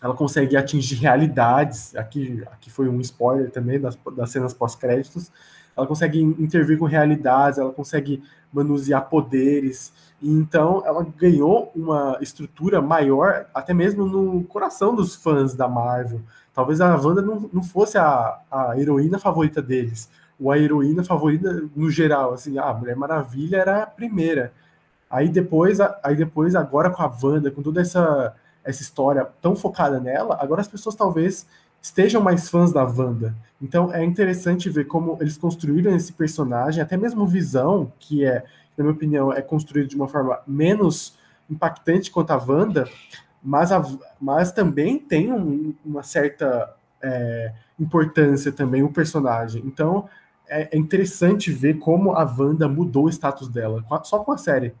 [0.00, 1.94] ela consegue atingir realidades.
[1.96, 5.32] Aqui, aqui foi um spoiler também das, das cenas pós-créditos.
[5.78, 9.92] Ela consegue intervir com realidades, ela consegue manusear poderes.
[10.20, 16.20] E então ela ganhou uma estrutura maior, até mesmo no coração dos fãs da Marvel.
[16.52, 20.10] Talvez a Wanda não, não fosse a, a heroína favorita deles,
[20.40, 22.34] ou a heroína favorita no geral.
[22.34, 24.52] Assim, a Mulher Maravilha era a primeira.
[25.08, 29.98] Aí depois, aí depois agora com a Wanda, com toda essa essa história tão focada
[29.98, 31.46] nela, agora as pessoas talvez
[31.80, 33.34] estejam mais fãs da Wanda.
[33.60, 38.44] Então é interessante ver como eles construíram esse personagem, até mesmo Visão, que é,
[38.76, 41.18] na minha opinião, é construído de uma forma menos
[41.50, 42.88] impactante quanto a Wanda,
[43.42, 43.82] mas, a,
[44.20, 49.62] mas também tem um, uma certa é, importância também o personagem.
[49.64, 50.08] Então
[50.46, 54.74] é, é, interessante ver como a Wanda mudou o status dela, só com a série.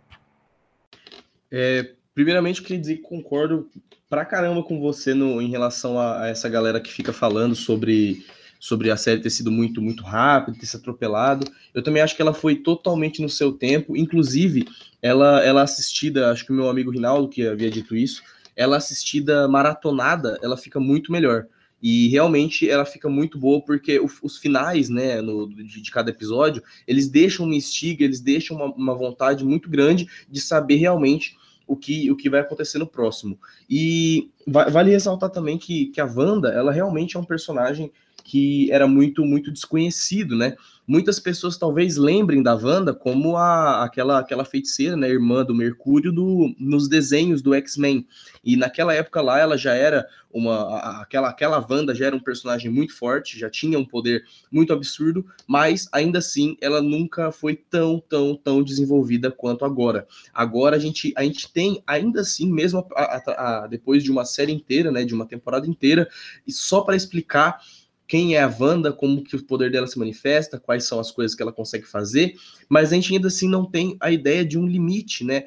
[1.50, 3.70] É, Primeiramente, eu queria dizer que concordo
[4.08, 8.24] pra caramba com você no, em relação a, a, essa galera que fica falando sobre,
[8.58, 11.46] sobre a série ter sido muito, muito rápida, ter se atropelado.
[11.74, 13.96] Eu também acho que ela foi totalmente no seu tempo.
[13.96, 14.66] Inclusive,
[15.02, 18.22] ela, ela assistida, acho que o meu amigo Rinaldo que havia dito isso,
[18.56, 21.46] ela assistida maratonada, ela fica muito melhor.
[21.80, 26.60] E realmente ela fica muito boa porque os finais, né, no, de, de, cada episódio,
[26.88, 31.36] eles deixam uma instiga, eles deixam uma, uma vontade muito grande de saber realmente
[31.68, 33.38] o que, o que vai acontecer no próximo.
[33.68, 37.92] E vale ressaltar também que, que a Wanda, ela realmente é um personagem
[38.24, 40.56] que era muito muito desconhecido, né?
[40.88, 46.10] Muitas pessoas talvez lembrem da Wanda como a, aquela aquela feiticeira, né, irmã do Mercúrio
[46.10, 48.06] do, nos desenhos do X-Men.
[48.42, 52.70] E naquela época lá ela já era uma aquela aquela Wanda já era um personagem
[52.70, 58.02] muito forte, já tinha um poder muito absurdo, mas ainda assim ela nunca foi tão
[58.08, 60.06] tão tão desenvolvida quanto agora.
[60.32, 64.24] Agora a gente a gente tem ainda assim mesmo a, a, a, depois de uma
[64.24, 66.08] série inteira, né, de uma temporada inteira,
[66.46, 67.60] e só para explicar
[68.08, 71.36] quem é a Wanda, como que o poder dela se manifesta, quais são as coisas
[71.36, 72.34] que ela consegue fazer,
[72.66, 75.44] mas a gente ainda assim não tem a ideia de um limite, né,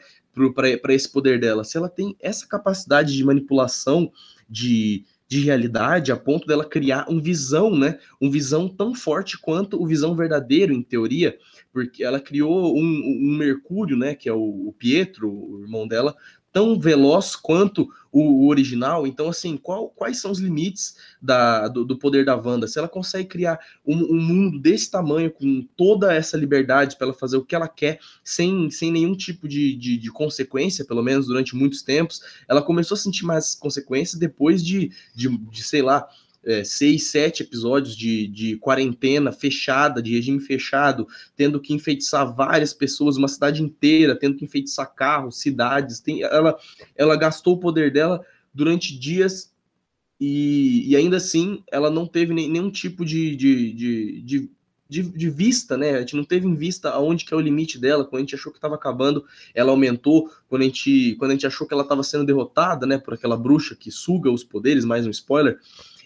[0.54, 1.64] para esse poder dela.
[1.64, 4.12] Se ela tem essa capacidade de manipulação
[4.48, 9.82] de, de realidade a ponto dela criar um visão, né, um visão tão forte quanto
[9.82, 11.38] o visão verdadeiro, em teoria,
[11.74, 16.16] porque ela criou um, um Mercúrio, né, que é o, o Pietro, o irmão dela,
[16.52, 19.08] tão veloz quanto o, original.
[19.08, 22.68] Então, assim, qual, quais são os limites da, do, do, poder da Wanda?
[22.68, 27.14] Se ela consegue criar um, um, mundo desse tamanho, com toda essa liberdade para ela
[27.14, 31.28] fazer o que ela quer, sem, sem nenhum tipo de, de, de, consequência, pelo menos
[31.28, 36.08] durante muitos tempos, ela começou a sentir mais consequências depois de, de, de sei lá,
[36.44, 42.74] é, seis, sete episódios de, de quarentena fechada, de regime fechado, tendo que enfeitiçar várias
[42.74, 46.00] pessoas, uma cidade inteira, tendo que enfeitiçar carros, cidades.
[46.00, 46.58] Tem, ela,
[46.96, 49.52] ela gastou o poder dela durante dias
[50.20, 54.52] e, e ainda assim ela não teve nenhum tipo de, de, de, de
[54.92, 55.92] de, de, vista, né?
[55.92, 58.04] A gente não teve em vista aonde que é o limite dela.
[58.04, 59.24] Quando a gente achou que estava acabando,
[59.56, 60.30] ela aumentou.
[60.50, 63.38] Quando a gente, quando a gente achou que ela estava sendo derrotada, né, por aquela
[63.38, 65.58] bruxa que suga os poderes, mais um spoiler,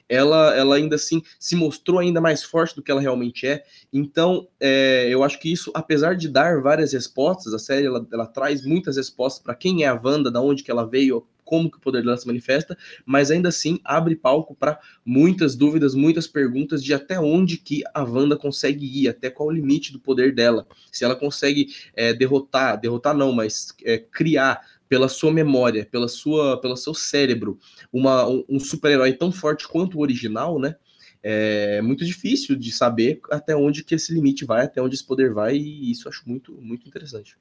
[0.07, 3.63] ela, ela ainda assim se mostrou ainda mais forte do que ela realmente é.
[3.91, 8.27] Então, é, eu acho que isso, apesar de dar várias respostas, a série ela, ela
[8.27, 11.77] traz muitas respostas para quem é a Wanda, da onde que ela veio, como que
[11.77, 16.83] o poder dela se manifesta, mas ainda assim abre palco para muitas dúvidas, muitas perguntas
[16.83, 20.67] de até onde que a Wanda consegue ir, até qual o limite do poder dela,
[20.91, 26.59] se ela consegue é, derrotar, derrotar não, mas é, criar pela sua memória, pela sua,
[26.59, 27.57] pelo seu cérebro,
[27.91, 30.75] uma, um, super-herói tão forte quanto o original, né?
[31.23, 35.33] É muito difícil de saber até onde que esse limite vai, até onde esse poder
[35.33, 37.35] vai, e isso eu acho muito, muito interessante.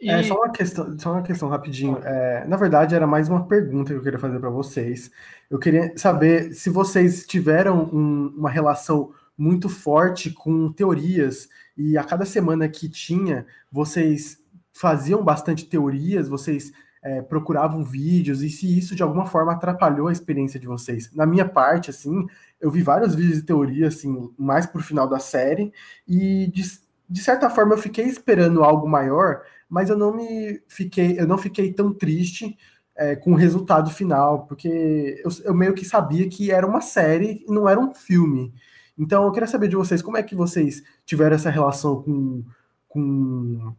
[0.00, 0.08] E...
[0.08, 1.98] É, só uma questão, só uma questão rapidinho.
[2.04, 5.10] É, na verdade, era mais uma pergunta que eu queria fazer para vocês.
[5.50, 12.04] Eu queria saber se vocês tiveram um, uma relação muito forte com teorias e a
[12.04, 14.38] cada semana que tinha, vocês
[14.72, 20.12] faziam bastante teorias, vocês é, procuravam vídeos, e se isso de alguma forma atrapalhou a
[20.12, 21.10] experiência de vocês.
[21.14, 22.26] Na minha parte, assim,
[22.60, 25.72] eu vi vários vídeos de teoria, assim, mais pro final da série,
[26.06, 26.62] e de,
[27.08, 31.38] de certa forma eu fiquei esperando algo maior, mas eu não me fiquei, eu não
[31.38, 32.56] fiquei tão triste
[32.96, 37.44] é, com o resultado final, porque eu, eu meio que sabia que era uma série
[37.48, 38.52] e não era um filme.
[38.98, 42.44] Então eu queria saber de vocês como é que vocês tiveram essa relação com,
[42.86, 43.74] com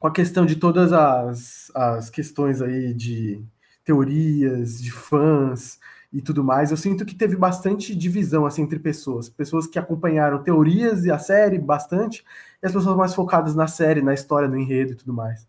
[0.00, 3.44] com a questão de todas as, as questões aí de
[3.84, 5.78] teorias, de fãs
[6.10, 10.42] e tudo mais, eu sinto que teve bastante divisão assim entre pessoas, pessoas que acompanharam
[10.42, 12.24] teorias e a série bastante,
[12.62, 15.46] e as pessoas mais focadas na série, na história, no enredo e tudo mais.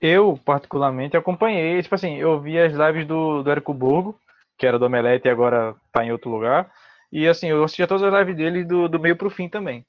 [0.00, 4.18] eu, particularmente, acompanhei, tipo assim, eu vi as lives do, do Érico Burgo,
[4.58, 6.70] que era do Omelete e agora tá em outro lugar.
[7.10, 9.84] E assim, eu assistia todas as lives dele do, do meio pro fim também.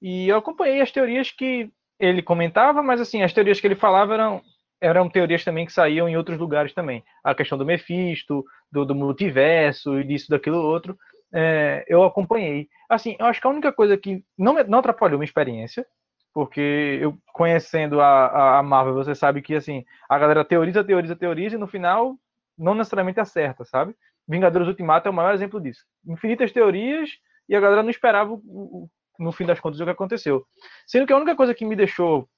[0.00, 4.14] E eu acompanhei as teorias que ele comentava, mas assim, as teorias que ele falava
[4.14, 4.42] eram,
[4.80, 7.02] eram teorias também que saíam em outros lugares também.
[7.22, 10.98] A questão do Mephisto, do, do multiverso e disso, daquilo outro.
[11.32, 12.68] É, eu acompanhei.
[12.88, 15.86] Assim, eu acho que a única coisa que não, não atrapalhou minha experiência
[16.34, 21.54] porque eu conhecendo a, a, Marvel, você sabe que assim, a galera teoriza, teoriza, teoriza
[21.54, 22.16] e no final
[22.58, 23.94] não necessariamente acerta, sabe?
[24.26, 25.84] Vingadores Ultimato é o maior exemplo disso.
[26.04, 27.08] Infinitas teorias
[27.48, 30.46] e a galera não esperava o, no fim das contas o que aconteceu.
[30.86, 32.28] Sendo que a única coisa que me deixou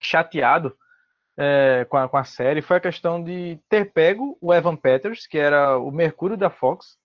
[0.00, 0.76] chateado
[1.36, 5.26] é, com, a, com a série foi a questão de ter pego o Evan Peters,
[5.26, 6.98] que era o Mercúrio da Fox,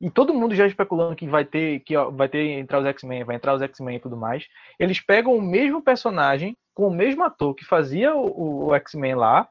[0.00, 3.24] e todo mundo já especulando que vai ter que ó, vai ter entrar os X-Men,
[3.24, 4.46] vai entrar os X-Men e tudo mais.
[4.78, 9.48] Eles pegam o mesmo personagem com o mesmo ator que fazia o, o X-Men lá,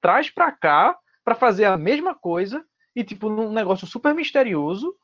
[0.00, 2.64] traz para cá para fazer a mesma coisa
[2.96, 4.94] e tipo num negócio super misterioso,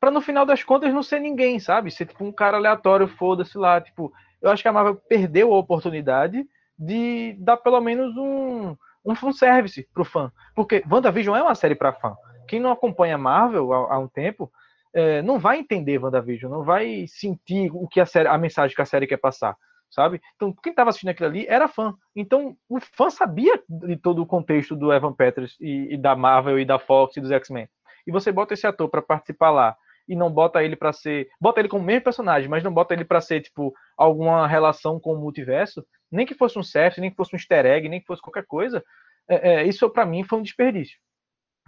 [0.00, 1.90] para no final das contas não ser ninguém, sabe?
[1.90, 5.58] Ser tipo um cara aleatório, foda-se lá, tipo, eu acho que a Marvel perdeu a
[5.58, 6.46] oportunidade
[6.78, 10.30] de dar pelo menos um um fanservice pro fã.
[10.54, 12.14] Porque WandaVision é uma série para fã
[12.48, 14.50] quem não acompanha Marvel há, há um tempo
[14.92, 18.82] é, não vai entender WandaVision, não vai sentir o que a, série, a mensagem que
[18.82, 19.54] a série quer passar,
[19.90, 20.20] sabe?
[20.34, 21.94] Então, quem estava assistindo aquilo ali era fã.
[22.16, 26.58] Então, o fã sabia de todo o contexto do Evan Peters e, e da Marvel
[26.58, 27.68] e da Fox e dos X-Men.
[28.06, 29.76] E você bota esse ator para participar lá
[30.08, 33.04] e não bota ele para ser, bota ele como mesmo personagem, mas não bota ele
[33.04, 37.16] para ser tipo alguma relação com o multiverso, nem que fosse um set, nem que
[37.16, 38.82] fosse um easter egg, nem que fosse qualquer coisa.
[39.28, 40.98] É, é, isso para mim foi um desperdício.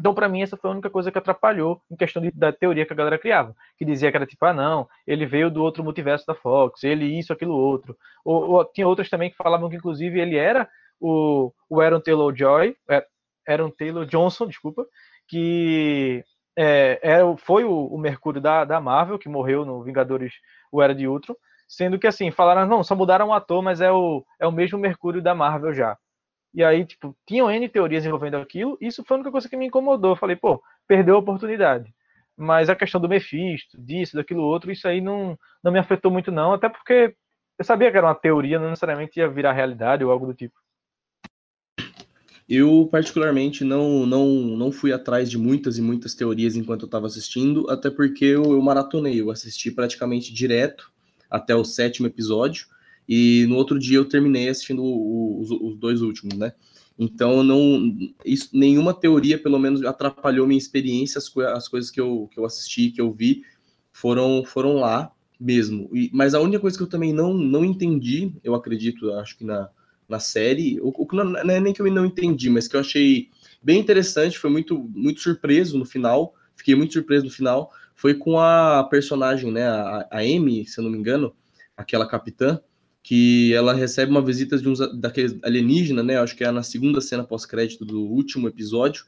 [0.01, 2.87] Então, para mim, essa foi a única coisa que atrapalhou em questão de, da teoria
[2.87, 3.55] que a galera criava.
[3.77, 7.05] Que dizia que era tipo, ah, não, ele veio do outro multiverso da Fox, ele
[7.05, 7.95] isso, aquilo, outro.
[8.25, 10.67] Ou, ou tinha outras também que falavam que, inclusive, ele era
[10.99, 13.07] o, o Aaron Taylor Joy, é,
[13.47, 14.87] Aaron Taylor Johnson, desculpa,
[15.29, 16.25] que
[16.57, 20.35] é, era, foi o, o, Mercúrio da, da Marvel, que morreu no Vingadores
[20.73, 21.35] O Era de Ultron,
[21.69, 24.79] sendo que, assim, falaram, não, só mudaram o ator, mas é o, é o mesmo
[24.79, 25.97] Mercúrio da Marvel já.
[26.53, 29.67] E aí, tipo, tinham N teorias envolvendo aquilo, isso foi a única coisa que me
[29.67, 30.13] incomodou.
[30.13, 31.95] Eu falei, pô, perdeu a oportunidade.
[32.37, 36.33] Mas a questão do Mephisto, disso, daquilo outro, isso aí não, não me afetou muito,
[36.33, 37.15] não, até porque
[37.59, 40.55] eu sabia que era uma teoria, não necessariamente ia virar realidade ou algo do tipo.
[42.51, 47.07] Eu, particularmente, não, não, não fui atrás de muitas e muitas teorias enquanto eu estava
[47.07, 50.91] assistindo, até porque eu, eu maratonei, eu assisti praticamente direto
[51.31, 52.67] até o sétimo episódio.
[53.09, 56.53] E no outro dia eu terminei assistindo os, os dois últimos, né?
[56.99, 61.19] Então, não, isso, nenhuma teoria, pelo menos, atrapalhou minha experiência.
[61.19, 63.45] As, as coisas que eu, que eu assisti, que eu vi,
[63.93, 65.89] foram, foram lá mesmo.
[65.95, 69.45] E, mas a única coisa que eu também não, não entendi, eu acredito, acho que
[69.45, 69.71] na,
[70.11, 72.81] na série, o, o, não, não é nem que eu não entendi, mas que eu
[72.81, 73.31] achei
[73.63, 78.39] bem interessante, foi muito, muito surpreso no final, fiquei muito surpreso no final, foi com
[78.39, 81.35] a personagem, né, a, a Amy, se eu não me engano,
[81.77, 82.61] aquela capitã,
[83.03, 86.19] que ela recebe uma visita de uns daqueles alienígenas, né?
[86.19, 89.05] Acho que é na segunda cena pós-crédito do último episódio,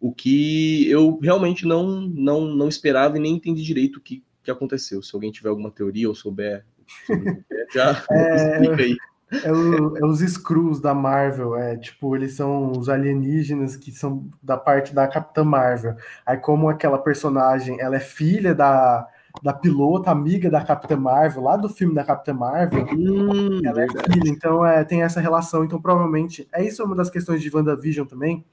[0.00, 4.50] o que eu realmente não não, não esperava e nem entendi direito o que, que
[4.50, 5.02] aconteceu.
[5.02, 6.64] Se alguém tiver alguma teoria ou souber,
[7.74, 8.96] já é, explica aí.
[9.32, 14.28] É, o, é, os Screws da Marvel, é tipo, eles são os alienígenas que são
[14.42, 15.96] da parte da Capitã Marvel.
[16.24, 19.08] Aí, como aquela personagem ela é filha da,
[19.42, 22.86] da pilota, amiga da Capitã Marvel, lá do filme da Capitã Marvel.
[22.92, 25.64] Hum, ela é filha, então é, tem essa relação.
[25.64, 28.44] Então, provavelmente, é isso uma das questões de WandaVision também,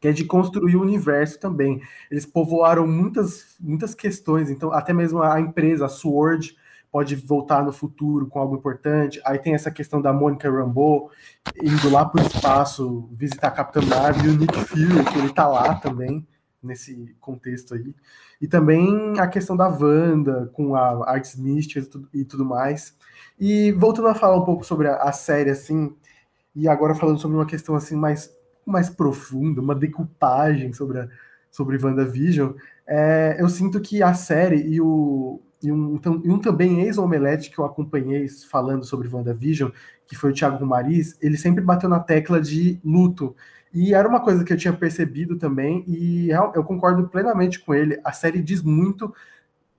[0.00, 1.80] que é de construir o universo também.
[2.10, 6.56] Eles povoaram muitas, muitas questões, então, até mesmo a empresa, a Sword,
[6.90, 9.20] pode voltar no futuro com algo importante.
[9.24, 11.10] Aí tem essa questão da Mônica Rambeau
[11.62, 15.32] indo lá para o espaço visitar a Capitã Marvel e o Nick Fury, que ele
[15.32, 16.26] tá lá também
[16.62, 17.94] nesse contexto aí.
[18.40, 22.96] E também a questão da Wanda, com a Arts Mystica e tudo mais.
[23.38, 25.94] E voltando a falar um pouco sobre a, a, série, assim,
[26.54, 28.30] e agora falando sobre uma questão assim mais,
[28.66, 31.08] mais profunda, uma decupagem sobre, a,
[31.50, 32.52] sobre WandaVision,
[32.86, 37.58] é, eu sinto que a série e, o, e, um, e um também ex-omelete que
[37.58, 39.70] eu acompanhei falando sobre WandaVision,
[40.06, 43.36] que foi o Thiago Romariz, ele sempre bateu na tecla de luto.
[43.72, 48.00] E era uma coisa que eu tinha percebido também, e eu concordo plenamente com ele.
[48.04, 49.14] A série diz muito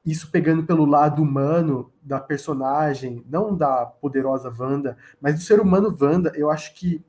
[0.06, 5.96] isso pegando pelo lado humano da personagem, não da poderosa Wanda, mas do ser humano
[6.00, 6.32] Wanda.
[6.36, 7.04] Eu acho que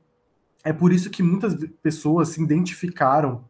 [0.65, 3.45] é por isso que muitas pessoas se identificaram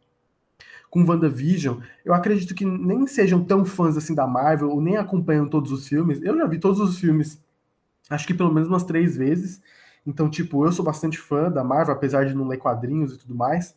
[0.92, 1.78] com WandaVision.
[2.04, 5.88] Eu acredito que nem sejam tão fãs assim da Marvel, ou nem acompanham todos os
[5.88, 6.20] filmes.
[6.22, 7.42] Eu já vi todos os filmes,
[8.10, 9.62] acho que pelo menos umas três vezes.
[10.06, 13.34] Então, tipo, eu sou bastante fã da Marvel, apesar de não ler quadrinhos e tudo
[13.34, 13.74] mais.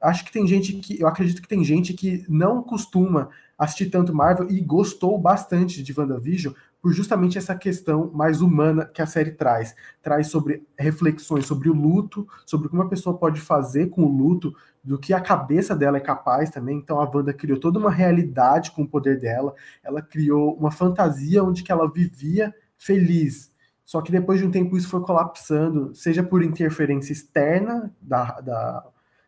[0.00, 1.00] Acho que tem gente que.
[1.00, 5.92] Eu acredito que tem gente que não costuma assistir tanto Marvel e gostou bastante de
[5.98, 6.54] WandaVision
[6.84, 9.74] por justamente essa questão mais humana que a série traz.
[10.02, 14.14] Traz sobre reflexões sobre o luto, sobre o que uma pessoa pode fazer com o
[14.14, 14.54] luto,
[14.84, 16.76] do que a cabeça dela é capaz também.
[16.76, 19.54] Então a Wanda criou toda uma realidade com o poder dela.
[19.82, 23.50] Ela criou uma fantasia onde que ela vivia feliz.
[23.82, 28.84] Só que depois de um tempo isso foi colapsando, seja por interferência externa da, da,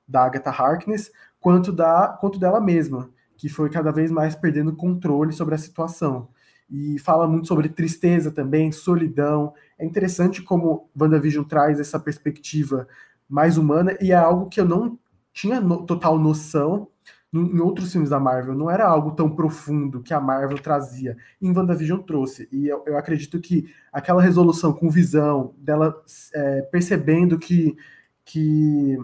[0.07, 5.33] da Agatha Harkness, quanto, da, quanto dela mesma, que foi cada vez mais perdendo controle
[5.33, 6.29] sobre a situação.
[6.69, 9.55] E fala muito sobre tristeza também, solidão.
[9.79, 12.89] É interessante como WandaVision traz essa perspectiva
[13.29, 14.99] mais humana e é algo que eu não
[15.33, 16.89] tinha no, total noção
[17.33, 18.55] em outros filmes da Marvel.
[18.55, 21.17] Não era algo tão profundo que a Marvel trazia.
[21.41, 22.49] Em WandaVision trouxe.
[22.51, 25.95] E eu, eu acredito que aquela resolução com visão, dela
[26.35, 27.77] é, percebendo que,
[28.25, 28.99] que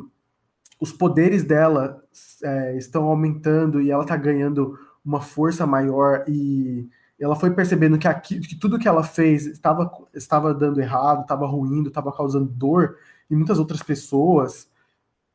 [0.81, 2.03] os poderes dela
[2.43, 6.89] é, estão aumentando e ela está ganhando uma força maior e
[7.23, 11.47] ela foi percebendo que, aqui, que tudo que ela fez estava, estava dando errado, estava
[11.47, 12.97] ruindo, estava causando dor
[13.31, 14.69] em muitas outras pessoas.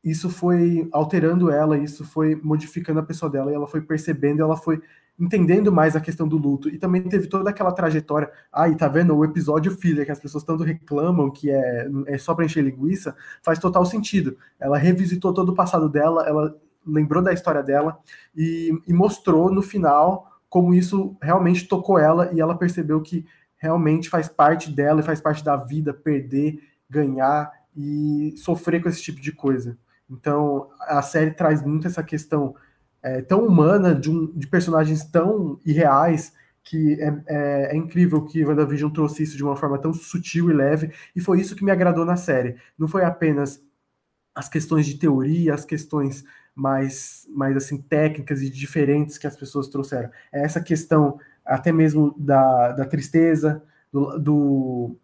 [0.04, 4.56] Isso foi alterando ela, isso foi modificando a pessoa dela, e ela foi percebendo, ela
[4.56, 4.82] foi
[5.18, 6.68] entendendo mais a questão do luto.
[6.68, 8.30] E também teve toda aquela trajetória.
[8.52, 9.16] Aí, ah, tá vendo?
[9.16, 13.16] O episódio filler, que as pessoas tanto reclamam que é, é só pra encher linguiça,
[13.42, 14.36] faz total sentido.
[14.60, 16.54] Ela revisitou todo o passado dela, ela
[16.86, 17.98] lembrou da história dela
[18.36, 23.26] e, e mostrou no final como isso realmente tocou ela e ela percebeu que
[23.56, 29.02] realmente faz parte dela e faz parte da vida perder, ganhar e sofrer com esse
[29.02, 29.76] tipo de coisa.
[30.10, 32.54] Então, a série traz muito essa questão
[33.02, 36.32] é, tão humana, de, um, de personagens tão irreais,
[36.64, 40.52] que é, é, é, incrível que WandaVision trouxe isso de uma forma tão sutil e
[40.54, 42.56] leve, e foi isso que me agradou na série.
[42.78, 43.62] Não foi apenas
[44.34, 46.24] as questões de teoria, as questões
[46.58, 50.10] mais, mais assim técnicas e diferentes que as pessoas trouxeram.
[50.32, 54.96] É essa questão até mesmo da, da tristeza, do, do,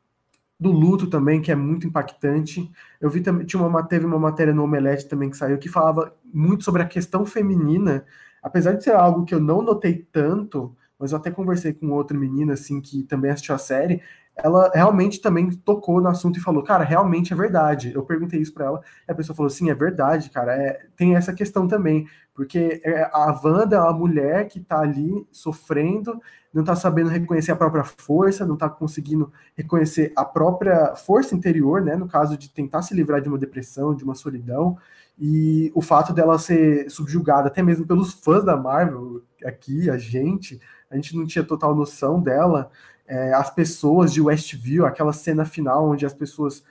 [0.59, 2.69] do, luto também, que é muito impactante.
[3.01, 6.15] Eu vi também, tinha uma, teve uma matéria no Omelete também que saiu que falava
[6.25, 8.05] muito sobre a questão feminina,
[8.43, 12.19] apesar de ser algo que eu não notei tanto, mas eu até conversei com outra
[12.19, 14.03] menina assim que também assistiu a série,
[14.37, 17.93] ela realmente também tocou no assunto e falou, cara, realmente é verdade.
[17.95, 20.53] Eu perguntei isso para ela, a pessoa falou, sim, é verdade, cara.
[20.55, 25.26] É, tem essa questão também, porque é, a Wanda é uma mulher que tá ali
[25.30, 26.20] sofrendo,
[26.53, 31.80] não tá sabendo reconhecer a própria força, não tá conseguindo reconhecer a própria força interior,
[31.80, 31.95] né?
[31.95, 34.76] No caso de tentar se livrar de uma depressão, de uma solidão,
[35.16, 40.61] e o fato dela ser subjugada até mesmo pelos fãs da Marvel, aqui, a gente,
[40.91, 42.70] a gente não tinha total noção dela
[43.07, 46.65] é, as pessoas de Westview, aquela cena final onde as pessoas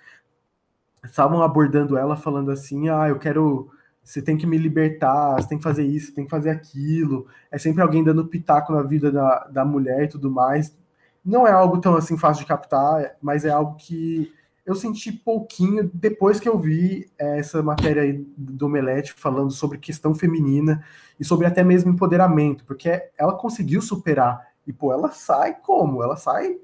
[1.04, 3.70] estavam abordando ela falando assim, ah, eu quero,
[4.04, 7.28] você tem que me libertar, você tem que fazer isso, tem que fazer aquilo.
[7.52, 10.76] É sempre alguém dando pitaco na vida da, da mulher e tudo mais.
[11.24, 14.32] Não é algo tão assim fácil de captar, mas é algo que
[14.66, 20.16] eu senti pouquinho depois que eu vi essa matéria aí do Omelete falando sobre questão
[20.16, 20.84] feminina
[21.20, 26.03] e sobre até mesmo empoderamento, porque ela conseguiu superar e, pô, ela sai como?
[26.03, 26.57] Ela sai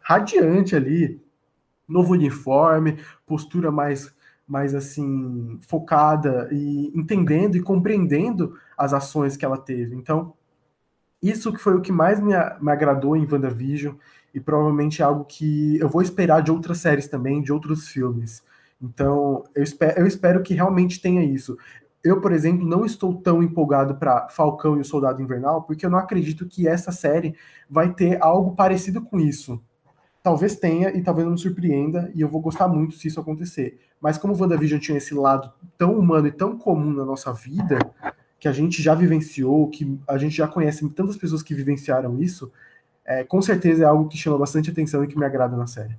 [0.00, 1.20] radiante ali.
[1.86, 4.14] Novo uniforme, postura mais,
[4.46, 9.94] mais assim, focada e entendendo e compreendendo as ações que ela teve.
[9.94, 10.34] Então,
[11.22, 13.94] isso que foi o que mais me, me agradou em WandaVision
[14.34, 18.42] e provavelmente é algo que eu vou esperar de outras séries também, de outros filmes.
[18.80, 21.58] Então, eu espero, eu espero que realmente tenha isso.
[22.02, 25.90] Eu, por exemplo, não estou tão empolgado para Falcão e o Soldado Invernal, porque eu
[25.90, 27.34] não acredito que essa série
[27.68, 29.60] vai ter algo parecido com isso.
[30.22, 33.80] Talvez tenha e talvez não me surpreenda, e eu vou gostar muito se isso acontecer.
[34.00, 37.78] Mas como o WandaVision tinha esse lado tão humano e tão comum na nossa vida,
[38.38, 42.52] que a gente já vivenciou, que a gente já conhece tantas pessoas que vivenciaram isso,
[43.04, 45.96] é, com certeza é algo que chama bastante atenção e que me agrada na série.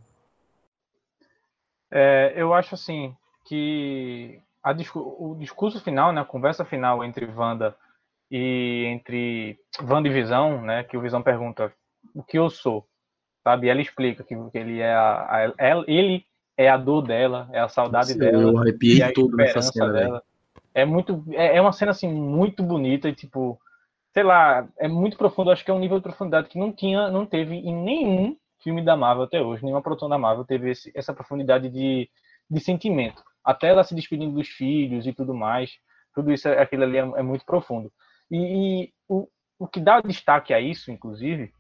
[1.92, 7.76] É, eu acho assim que a, o discurso final, né, a conversa final entre Wanda
[8.30, 11.74] e entre Wanda e Visão, né, que o Visão pergunta
[12.14, 12.86] o que eu sou,
[13.44, 13.68] sabe?
[13.68, 16.26] E ela explica que, que ele é a, a, ele
[16.58, 19.92] é a dor dela, é a saudade Sim, dela, eu arrepiei é tudo nessa cena
[19.92, 20.24] dela.
[20.74, 23.60] É muito, é, é uma cena assim muito bonita e tipo,
[24.14, 25.50] sei lá, é muito profundo.
[25.52, 28.84] Acho que é um nível de profundidade que não tinha, não teve em nenhum filme
[28.84, 32.10] da Marvel até hoje, nenhuma produção da Marvel teve esse, essa profundidade de,
[32.50, 35.72] de sentimento até ela se despedindo dos filhos e tudo mais,
[36.14, 37.92] tudo isso, aquilo ali é, é muito profundo.
[38.30, 39.28] E, e, o,
[39.58, 41.52] o que dá destaque a isso, inclusive,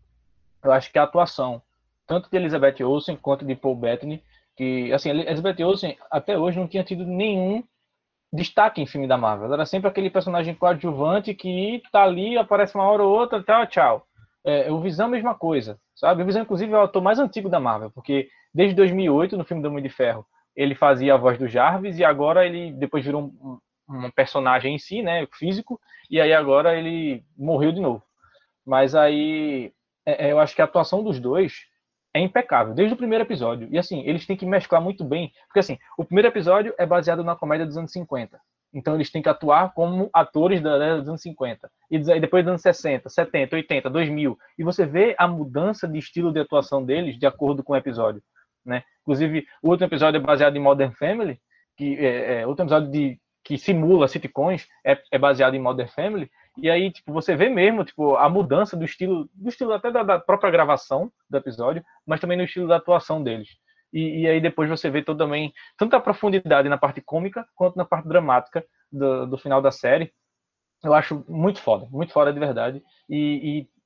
[0.63, 1.61] eu acho que é a atuação,
[2.05, 4.23] tanto de Elizabeth Olsen quanto de Paul Bettany,
[4.55, 7.63] Que, assim, Elizabeth Olsen até hoje não tinha tido nenhum
[8.31, 9.45] destaque em filme da Marvel.
[9.45, 13.67] Ela era sempre aquele personagem coadjuvante que tá ali, aparece uma hora ou outra, tchau,
[13.67, 14.07] tchau.
[14.45, 16.23] É, o Visão, mesma coisa, sabe?
[16.23, 19.61] O Visão, inclusive, é o ator mais antigo da Marvel, porque desde 2008, no filme
[19.61, 20.25] do Homem de Ferro,
[20.55, 24.79] ele fazia a voz do Jarvis e agora ele depois virou um, um personagem em
[24.79, 25.79] si, né, físico,
[26.09, 28.03] e aí agora ele morreu de novo.
[28.65, 29.73] Mas aí
[30.05, 31.65] é, é, eu acho que a atuação dos dois
[32.13, 33.67] é impecável, desde o primeiro episódio.
[33.71, 37.23] E assim, eles têm que mesclar muito bem, porque assim, o primeiro episódio é baseado
[37.23, 38.39] na comédia dos anos 50.
[38.73, 41.71] Então eles têm que atuar como atores da década dos anos 50.
[41.89, 44.37] E depois dos anos 60, 70, 80, 2000.
[44.57, 48.21] E você vê a mudança de estilo de atuação deles de acordo com o episódio.
[48.63, 48.83] Né?
[49.09, 51.39] Inclusive, o outro episódio é baseado em Modern Family,
[51.75, 56.29] que é, é outro episódio de, que simula sitcoms, é, é baseado em Modern Family.
[56.55, 60.03] E aí, tipo, você vê mesmo, tipo, a mudança do estilo, do estilo até da,
[60.03, 63.49] da própria gravação do episódio, mas também no estilo da atuação deles.
[63.91, 67.85] E, e, aí depois você vê todo também tanta profundidade na parte cômica quanto na
[67.85, 70.13] parte dramática do, do final da série.
[70.83, 72.83] Eu acho muito foda, muito foda de verdade.
[73.09, 73.17] E,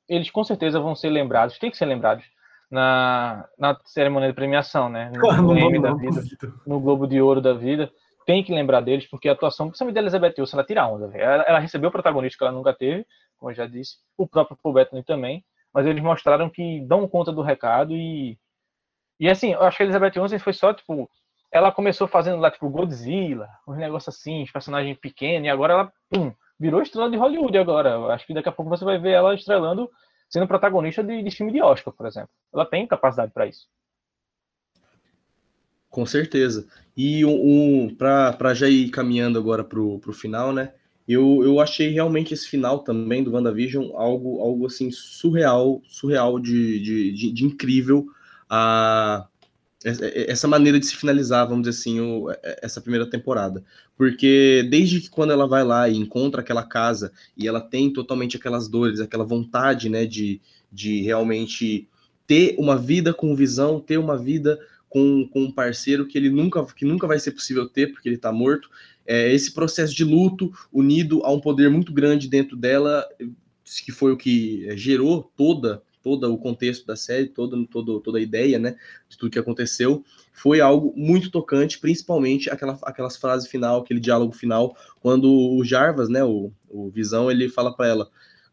[0.10, 2.26] e, eles com certeza vão ser lembrados, tem que ser lembrados
[2.74, 5.12] na, na cerimônia de premiação, né?
[5.38, 6.24] No, no, no, da vida,
[6.66, 7.92] no Globo de Ouro da vida
[8.26, 11.16] tem que lembrar deles, porque a atuação, principalmente da Elizabeth Olsen, ela tira onda.
[11.16, 13.06] Ela, ela, recebeu o protagonista que ela nunca teve,
[13.38, 15.44] como eu já disse, o próprio Paul Bettany também,
[15.74, 18.38] mas eles mostraram que dão conta do recado e.
[19.20, 21.08] E assim, eu acho que a Elizabeth Olsen foi só, tipo,
[21.52, 26.34] ela começou fazendo lá, tipo, Godzilla, uns negócios assim, personagem pequeno, e agora ela, pum,
[26.60, 28.14] virou estrela de Hollywood agora.
[28.14, 29.90] Acho que daqui a pouco você vai ver ela estrelando,
[30.34, 32.32] sendo protagonista de, de filme de Oscar, por exemplo.
[32.52, 33.68] Ela tem capacidade para isso.
[35.92, 36.68] Com certeza.
[36.98, 40.74] E um, um para já ir caminhando agora para o final, né?
[41.08, 46.80] Eu, eu achei realmente esse final também do WandaVision algo, algo assim surreal, surreal de,
[46.80, 48.08] de, de, de incrível.
[48.50, 49.28] A,
[49.84, 52.28] essa maneira de se finalizar, vamos dizer assim, o,
[52.62, 53.64] essa primeira temporada.
[53.98, 58.38] Porque desde que quando ela vai lá e encontra aquela casa e ela tem totalmente
[58.38, 61.88] aquelas dores, aquela vontade, né, de, de realmente
[62.26, 66.64] ter uma vida com visão, ter uma vida com, com um parceiro que ele nunca,
[66.66, 68.70] que nunca vai ser possível ter, porque ele está morto.
[69.06, 73.06] É, esse processo de luto, unido a um poder muito grande dentro dela,
[73.84, 78.22] que foi o que gerou toda todo o contexto da série, toda, toda, toda a
[78.22, 78.76] ideia, né,
[79.08, 84.34] de tudo que aconteceu, foi algo muito tocante, principalmente aquela, aquelas frases final, aquele diálogo
[84.34, 88.10] final, quando o Jarvas, né, o, o Visão, ele fala para ela,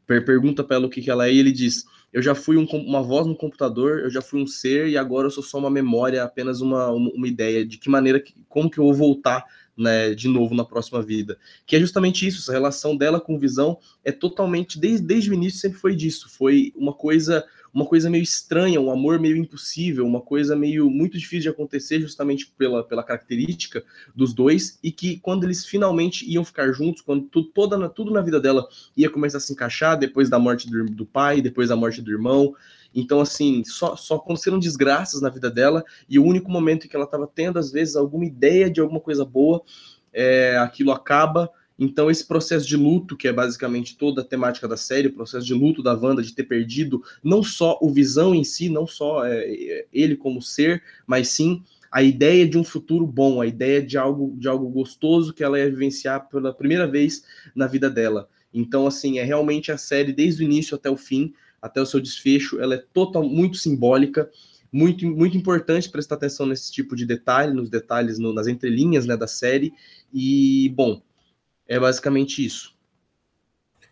[0.07, 2.65] pergunta para ela o que, que ela é, e ele diz: Eu já fui um,
[2.65, 5.71] uma voz no computador, eu já fui um ser, e agora eu sou só uma
[5.71, 9.45] memória, apenas uma, uma, uma ideia de que maneira, como que eu vou voltar
[9.81, 11.39] né, de novo na próxima vida.
[11.67, 15.61] Que é justamente isso, essa relação dela com visão é totalmente, desde, desde o início
[15.61, 20.21] sempre foi disso, foi uma coisa uma coisa meio estranha, um amor meio impossível, uma
[20.21, 25.45] coisa meio muito difícil de acontecer justamente pela, pela característica dos dois e que quando
[25.45, 28.67] eles finalmente iam ficar juntos, quando tu, toda tudo na vida dela
[28.97, 32.11] ia começar a se encaixar depois da morte do, do pai, depois da morte do
[32.11, 32.55] irmão,
[32.95, 36.97] então, assim, só, só aconteceram desgraças na vida dela, e o único momento em que
[36.97, 39.63] ela estava tendo, às vezes, alguma ideia de alguma coisa boa,
[40.13, 41.51] é, aquilo acaba,
[41.83, 45.47] então, esse processo de luto, que é basicamente toda a temática da série, o processo
[45.47, 49.25] de luto da Wanda, de ter perdido não só o Visão em si, não só
[49.25, 53.83] é, é, ele como ser, mas sim a ideia de um futuro bom, a ideia
[53.83, 57.25] de algo, de algo gostoso que ela ia vivenciar pela primeira vez
[57.55, 58.29] na vida dela.
[58.53, 62.01] Então, assim, é realmente a série, desde o início até o fim, até o seu
[62.01, 64.31] desfecho, ela é total, muito simbólica,
[64.73, 69.17] muito, muito importante prestar atenção nesse tipo de detalhe, nos detalhes, no, nas entrelinhas né,
[69.17, 69.73] da série.
[70.13, 71.03] E, bom,
[71.67, 72.75] é basicamente isso.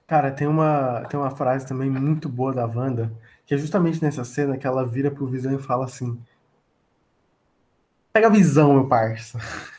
[0.07, 3.12] Cara, tem uma, tem uma frase também muito boa da Wanda,
[3.45, 6.19] que é justamente nessa cena que ela vira pro Visão e fala assim:
[8.12, 9.39] Pega a visão, meu parça.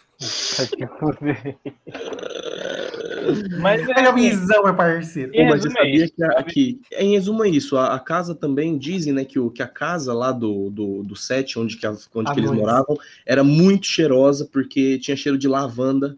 [3.60, 5.32] Mas Pega a assim, visão, meu parceiro.
[5.32, 8.36] Pô, mas você sabia isso, que, a, que, em resumo é isso, a, a, casa
[8.36, 11.88] também dizem, né, que, o, que a casa lá do, do, do set, onde, que,
[11.88, 16.18] onde que eles moravam, era muito cheirosa, porque tinha cheiro de lavanda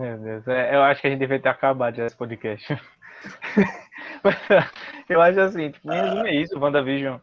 [0.00, 2.66] meu Deus, é, eu acho que a gente deveria ter acabado esse podcast.
[5.10, 7.18] eu acho assim, tipo, em resumo é isso, WandaVision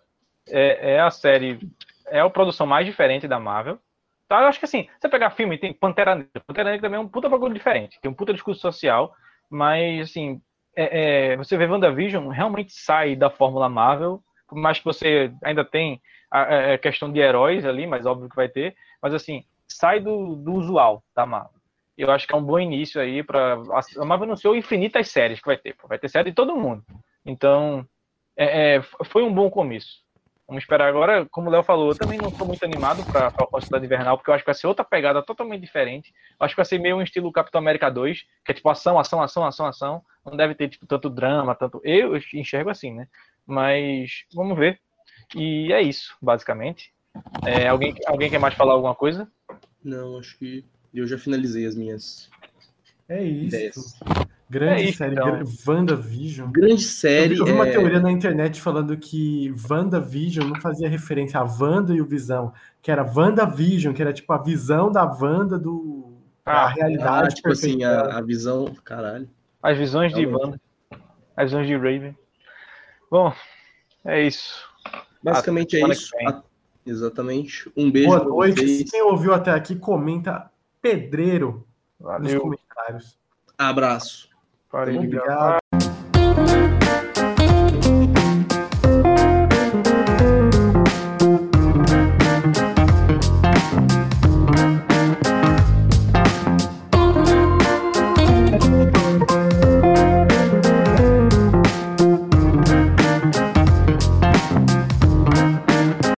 [0.48, 1.60] é, é a série,
[2.06, 3.80] é a produção mais diferente da Marvel.
[4.28, 4.42] Tá?
[4.42, 6.42] Eu acho que assim, você pegar filme, tem Pantera Negra.
[6.46, 9.14] Pantera Negra também é um puta bagulho diferente, tem um puta discurso social,
[9.50, 10.42] mas assim,
[10.76, 15.64] é, é, você vê WandaVision realmente sai da fórmula Marvel, por mais que você ainda
[15.64, 19.44] tem a, a, a questão de heróis ali, mas óbvio que vai ter, mas assim,
[19.68, 21.58] sai do, do usual da Marvel
[21.98, 25.48] eu acho que é um bom início aí para a Marvel anunciou infinitas séries que
[25.48, 26.86] vai ter, vai ter série de todo mundo.
[27.26, 27.86] Então,
[28.38, 30.06] é, é, foi um bom começo.
[30.48, 33.62] Vamos esperar agora, como o Léo falou, eu também não estou muito animado para a
[33.62, 36.14] Cidade Invernal, porque eu acho que vai ser outra pegada totalmente diferente.
[36.40, 38.98] Eu acho que vai ser meio um estilo Capitão América 2, que é tipo ação,
[38.98, 40.02] ação, ação, ação, ação.
[40.26, 41.82] Não deve ter tipo, tanto drama, tanto.
[41.84, 43.10] Eu enxergo assim, né?
[43.46, 44.80] Mas vamos ver.
[45.36, 46.94] E é isso, basicamente.
[47.46, 49.30] É, alguém, alguém quer mais falar alguma coisa?
[49.84, 52.30] Não, acho que eu já finalizei as minhas.
[53.10, 53.48] É isso.
[53.48, 54.00] Ideias.
[54.50, 55.44] Grande é série, então.
[55.68, 56.50] WandaVision.
[56.52, 57.38] Grande série.
[57.38, 57.72] Eu vi uma é...
[57.72, 62.90] teoria na internet falando que WandaVision não fazia referência a Wanda e o Visão, que
[62.90, 66.14] era WandaVision, que era tipo a visão da Wanda do.
[66.46, 67.28] Ah, a realidade.
[67.28, 68.74] Ah, tipo assim, a, a, visão.
[68.86, 69.30] Caralho.
[69.62, 70.60] As visões de Wanda.
[71.36, 72.18] As visões de Raven.
[73.12, 73.34] Bom,
[74.06, 74.66] é isso.
[75.22, 76.10] Basicamente é isso.
[76.86, 77.70] Exatamente.
[77.76, 78.08] Um beijo.
[78.08, 78.62] Boa noite.
[78.62, 78.90] Vocês.
[78.90, 80.50] Quem ouviu até aqui, comenta
[80.82, 81.68] pedreiro
[82.00, 82.24] Valeu.
[82.24, 83.18] nos comentários.
[83.58, 84.37] Abraço.
[84.70, 85.60] Parei Obrigado.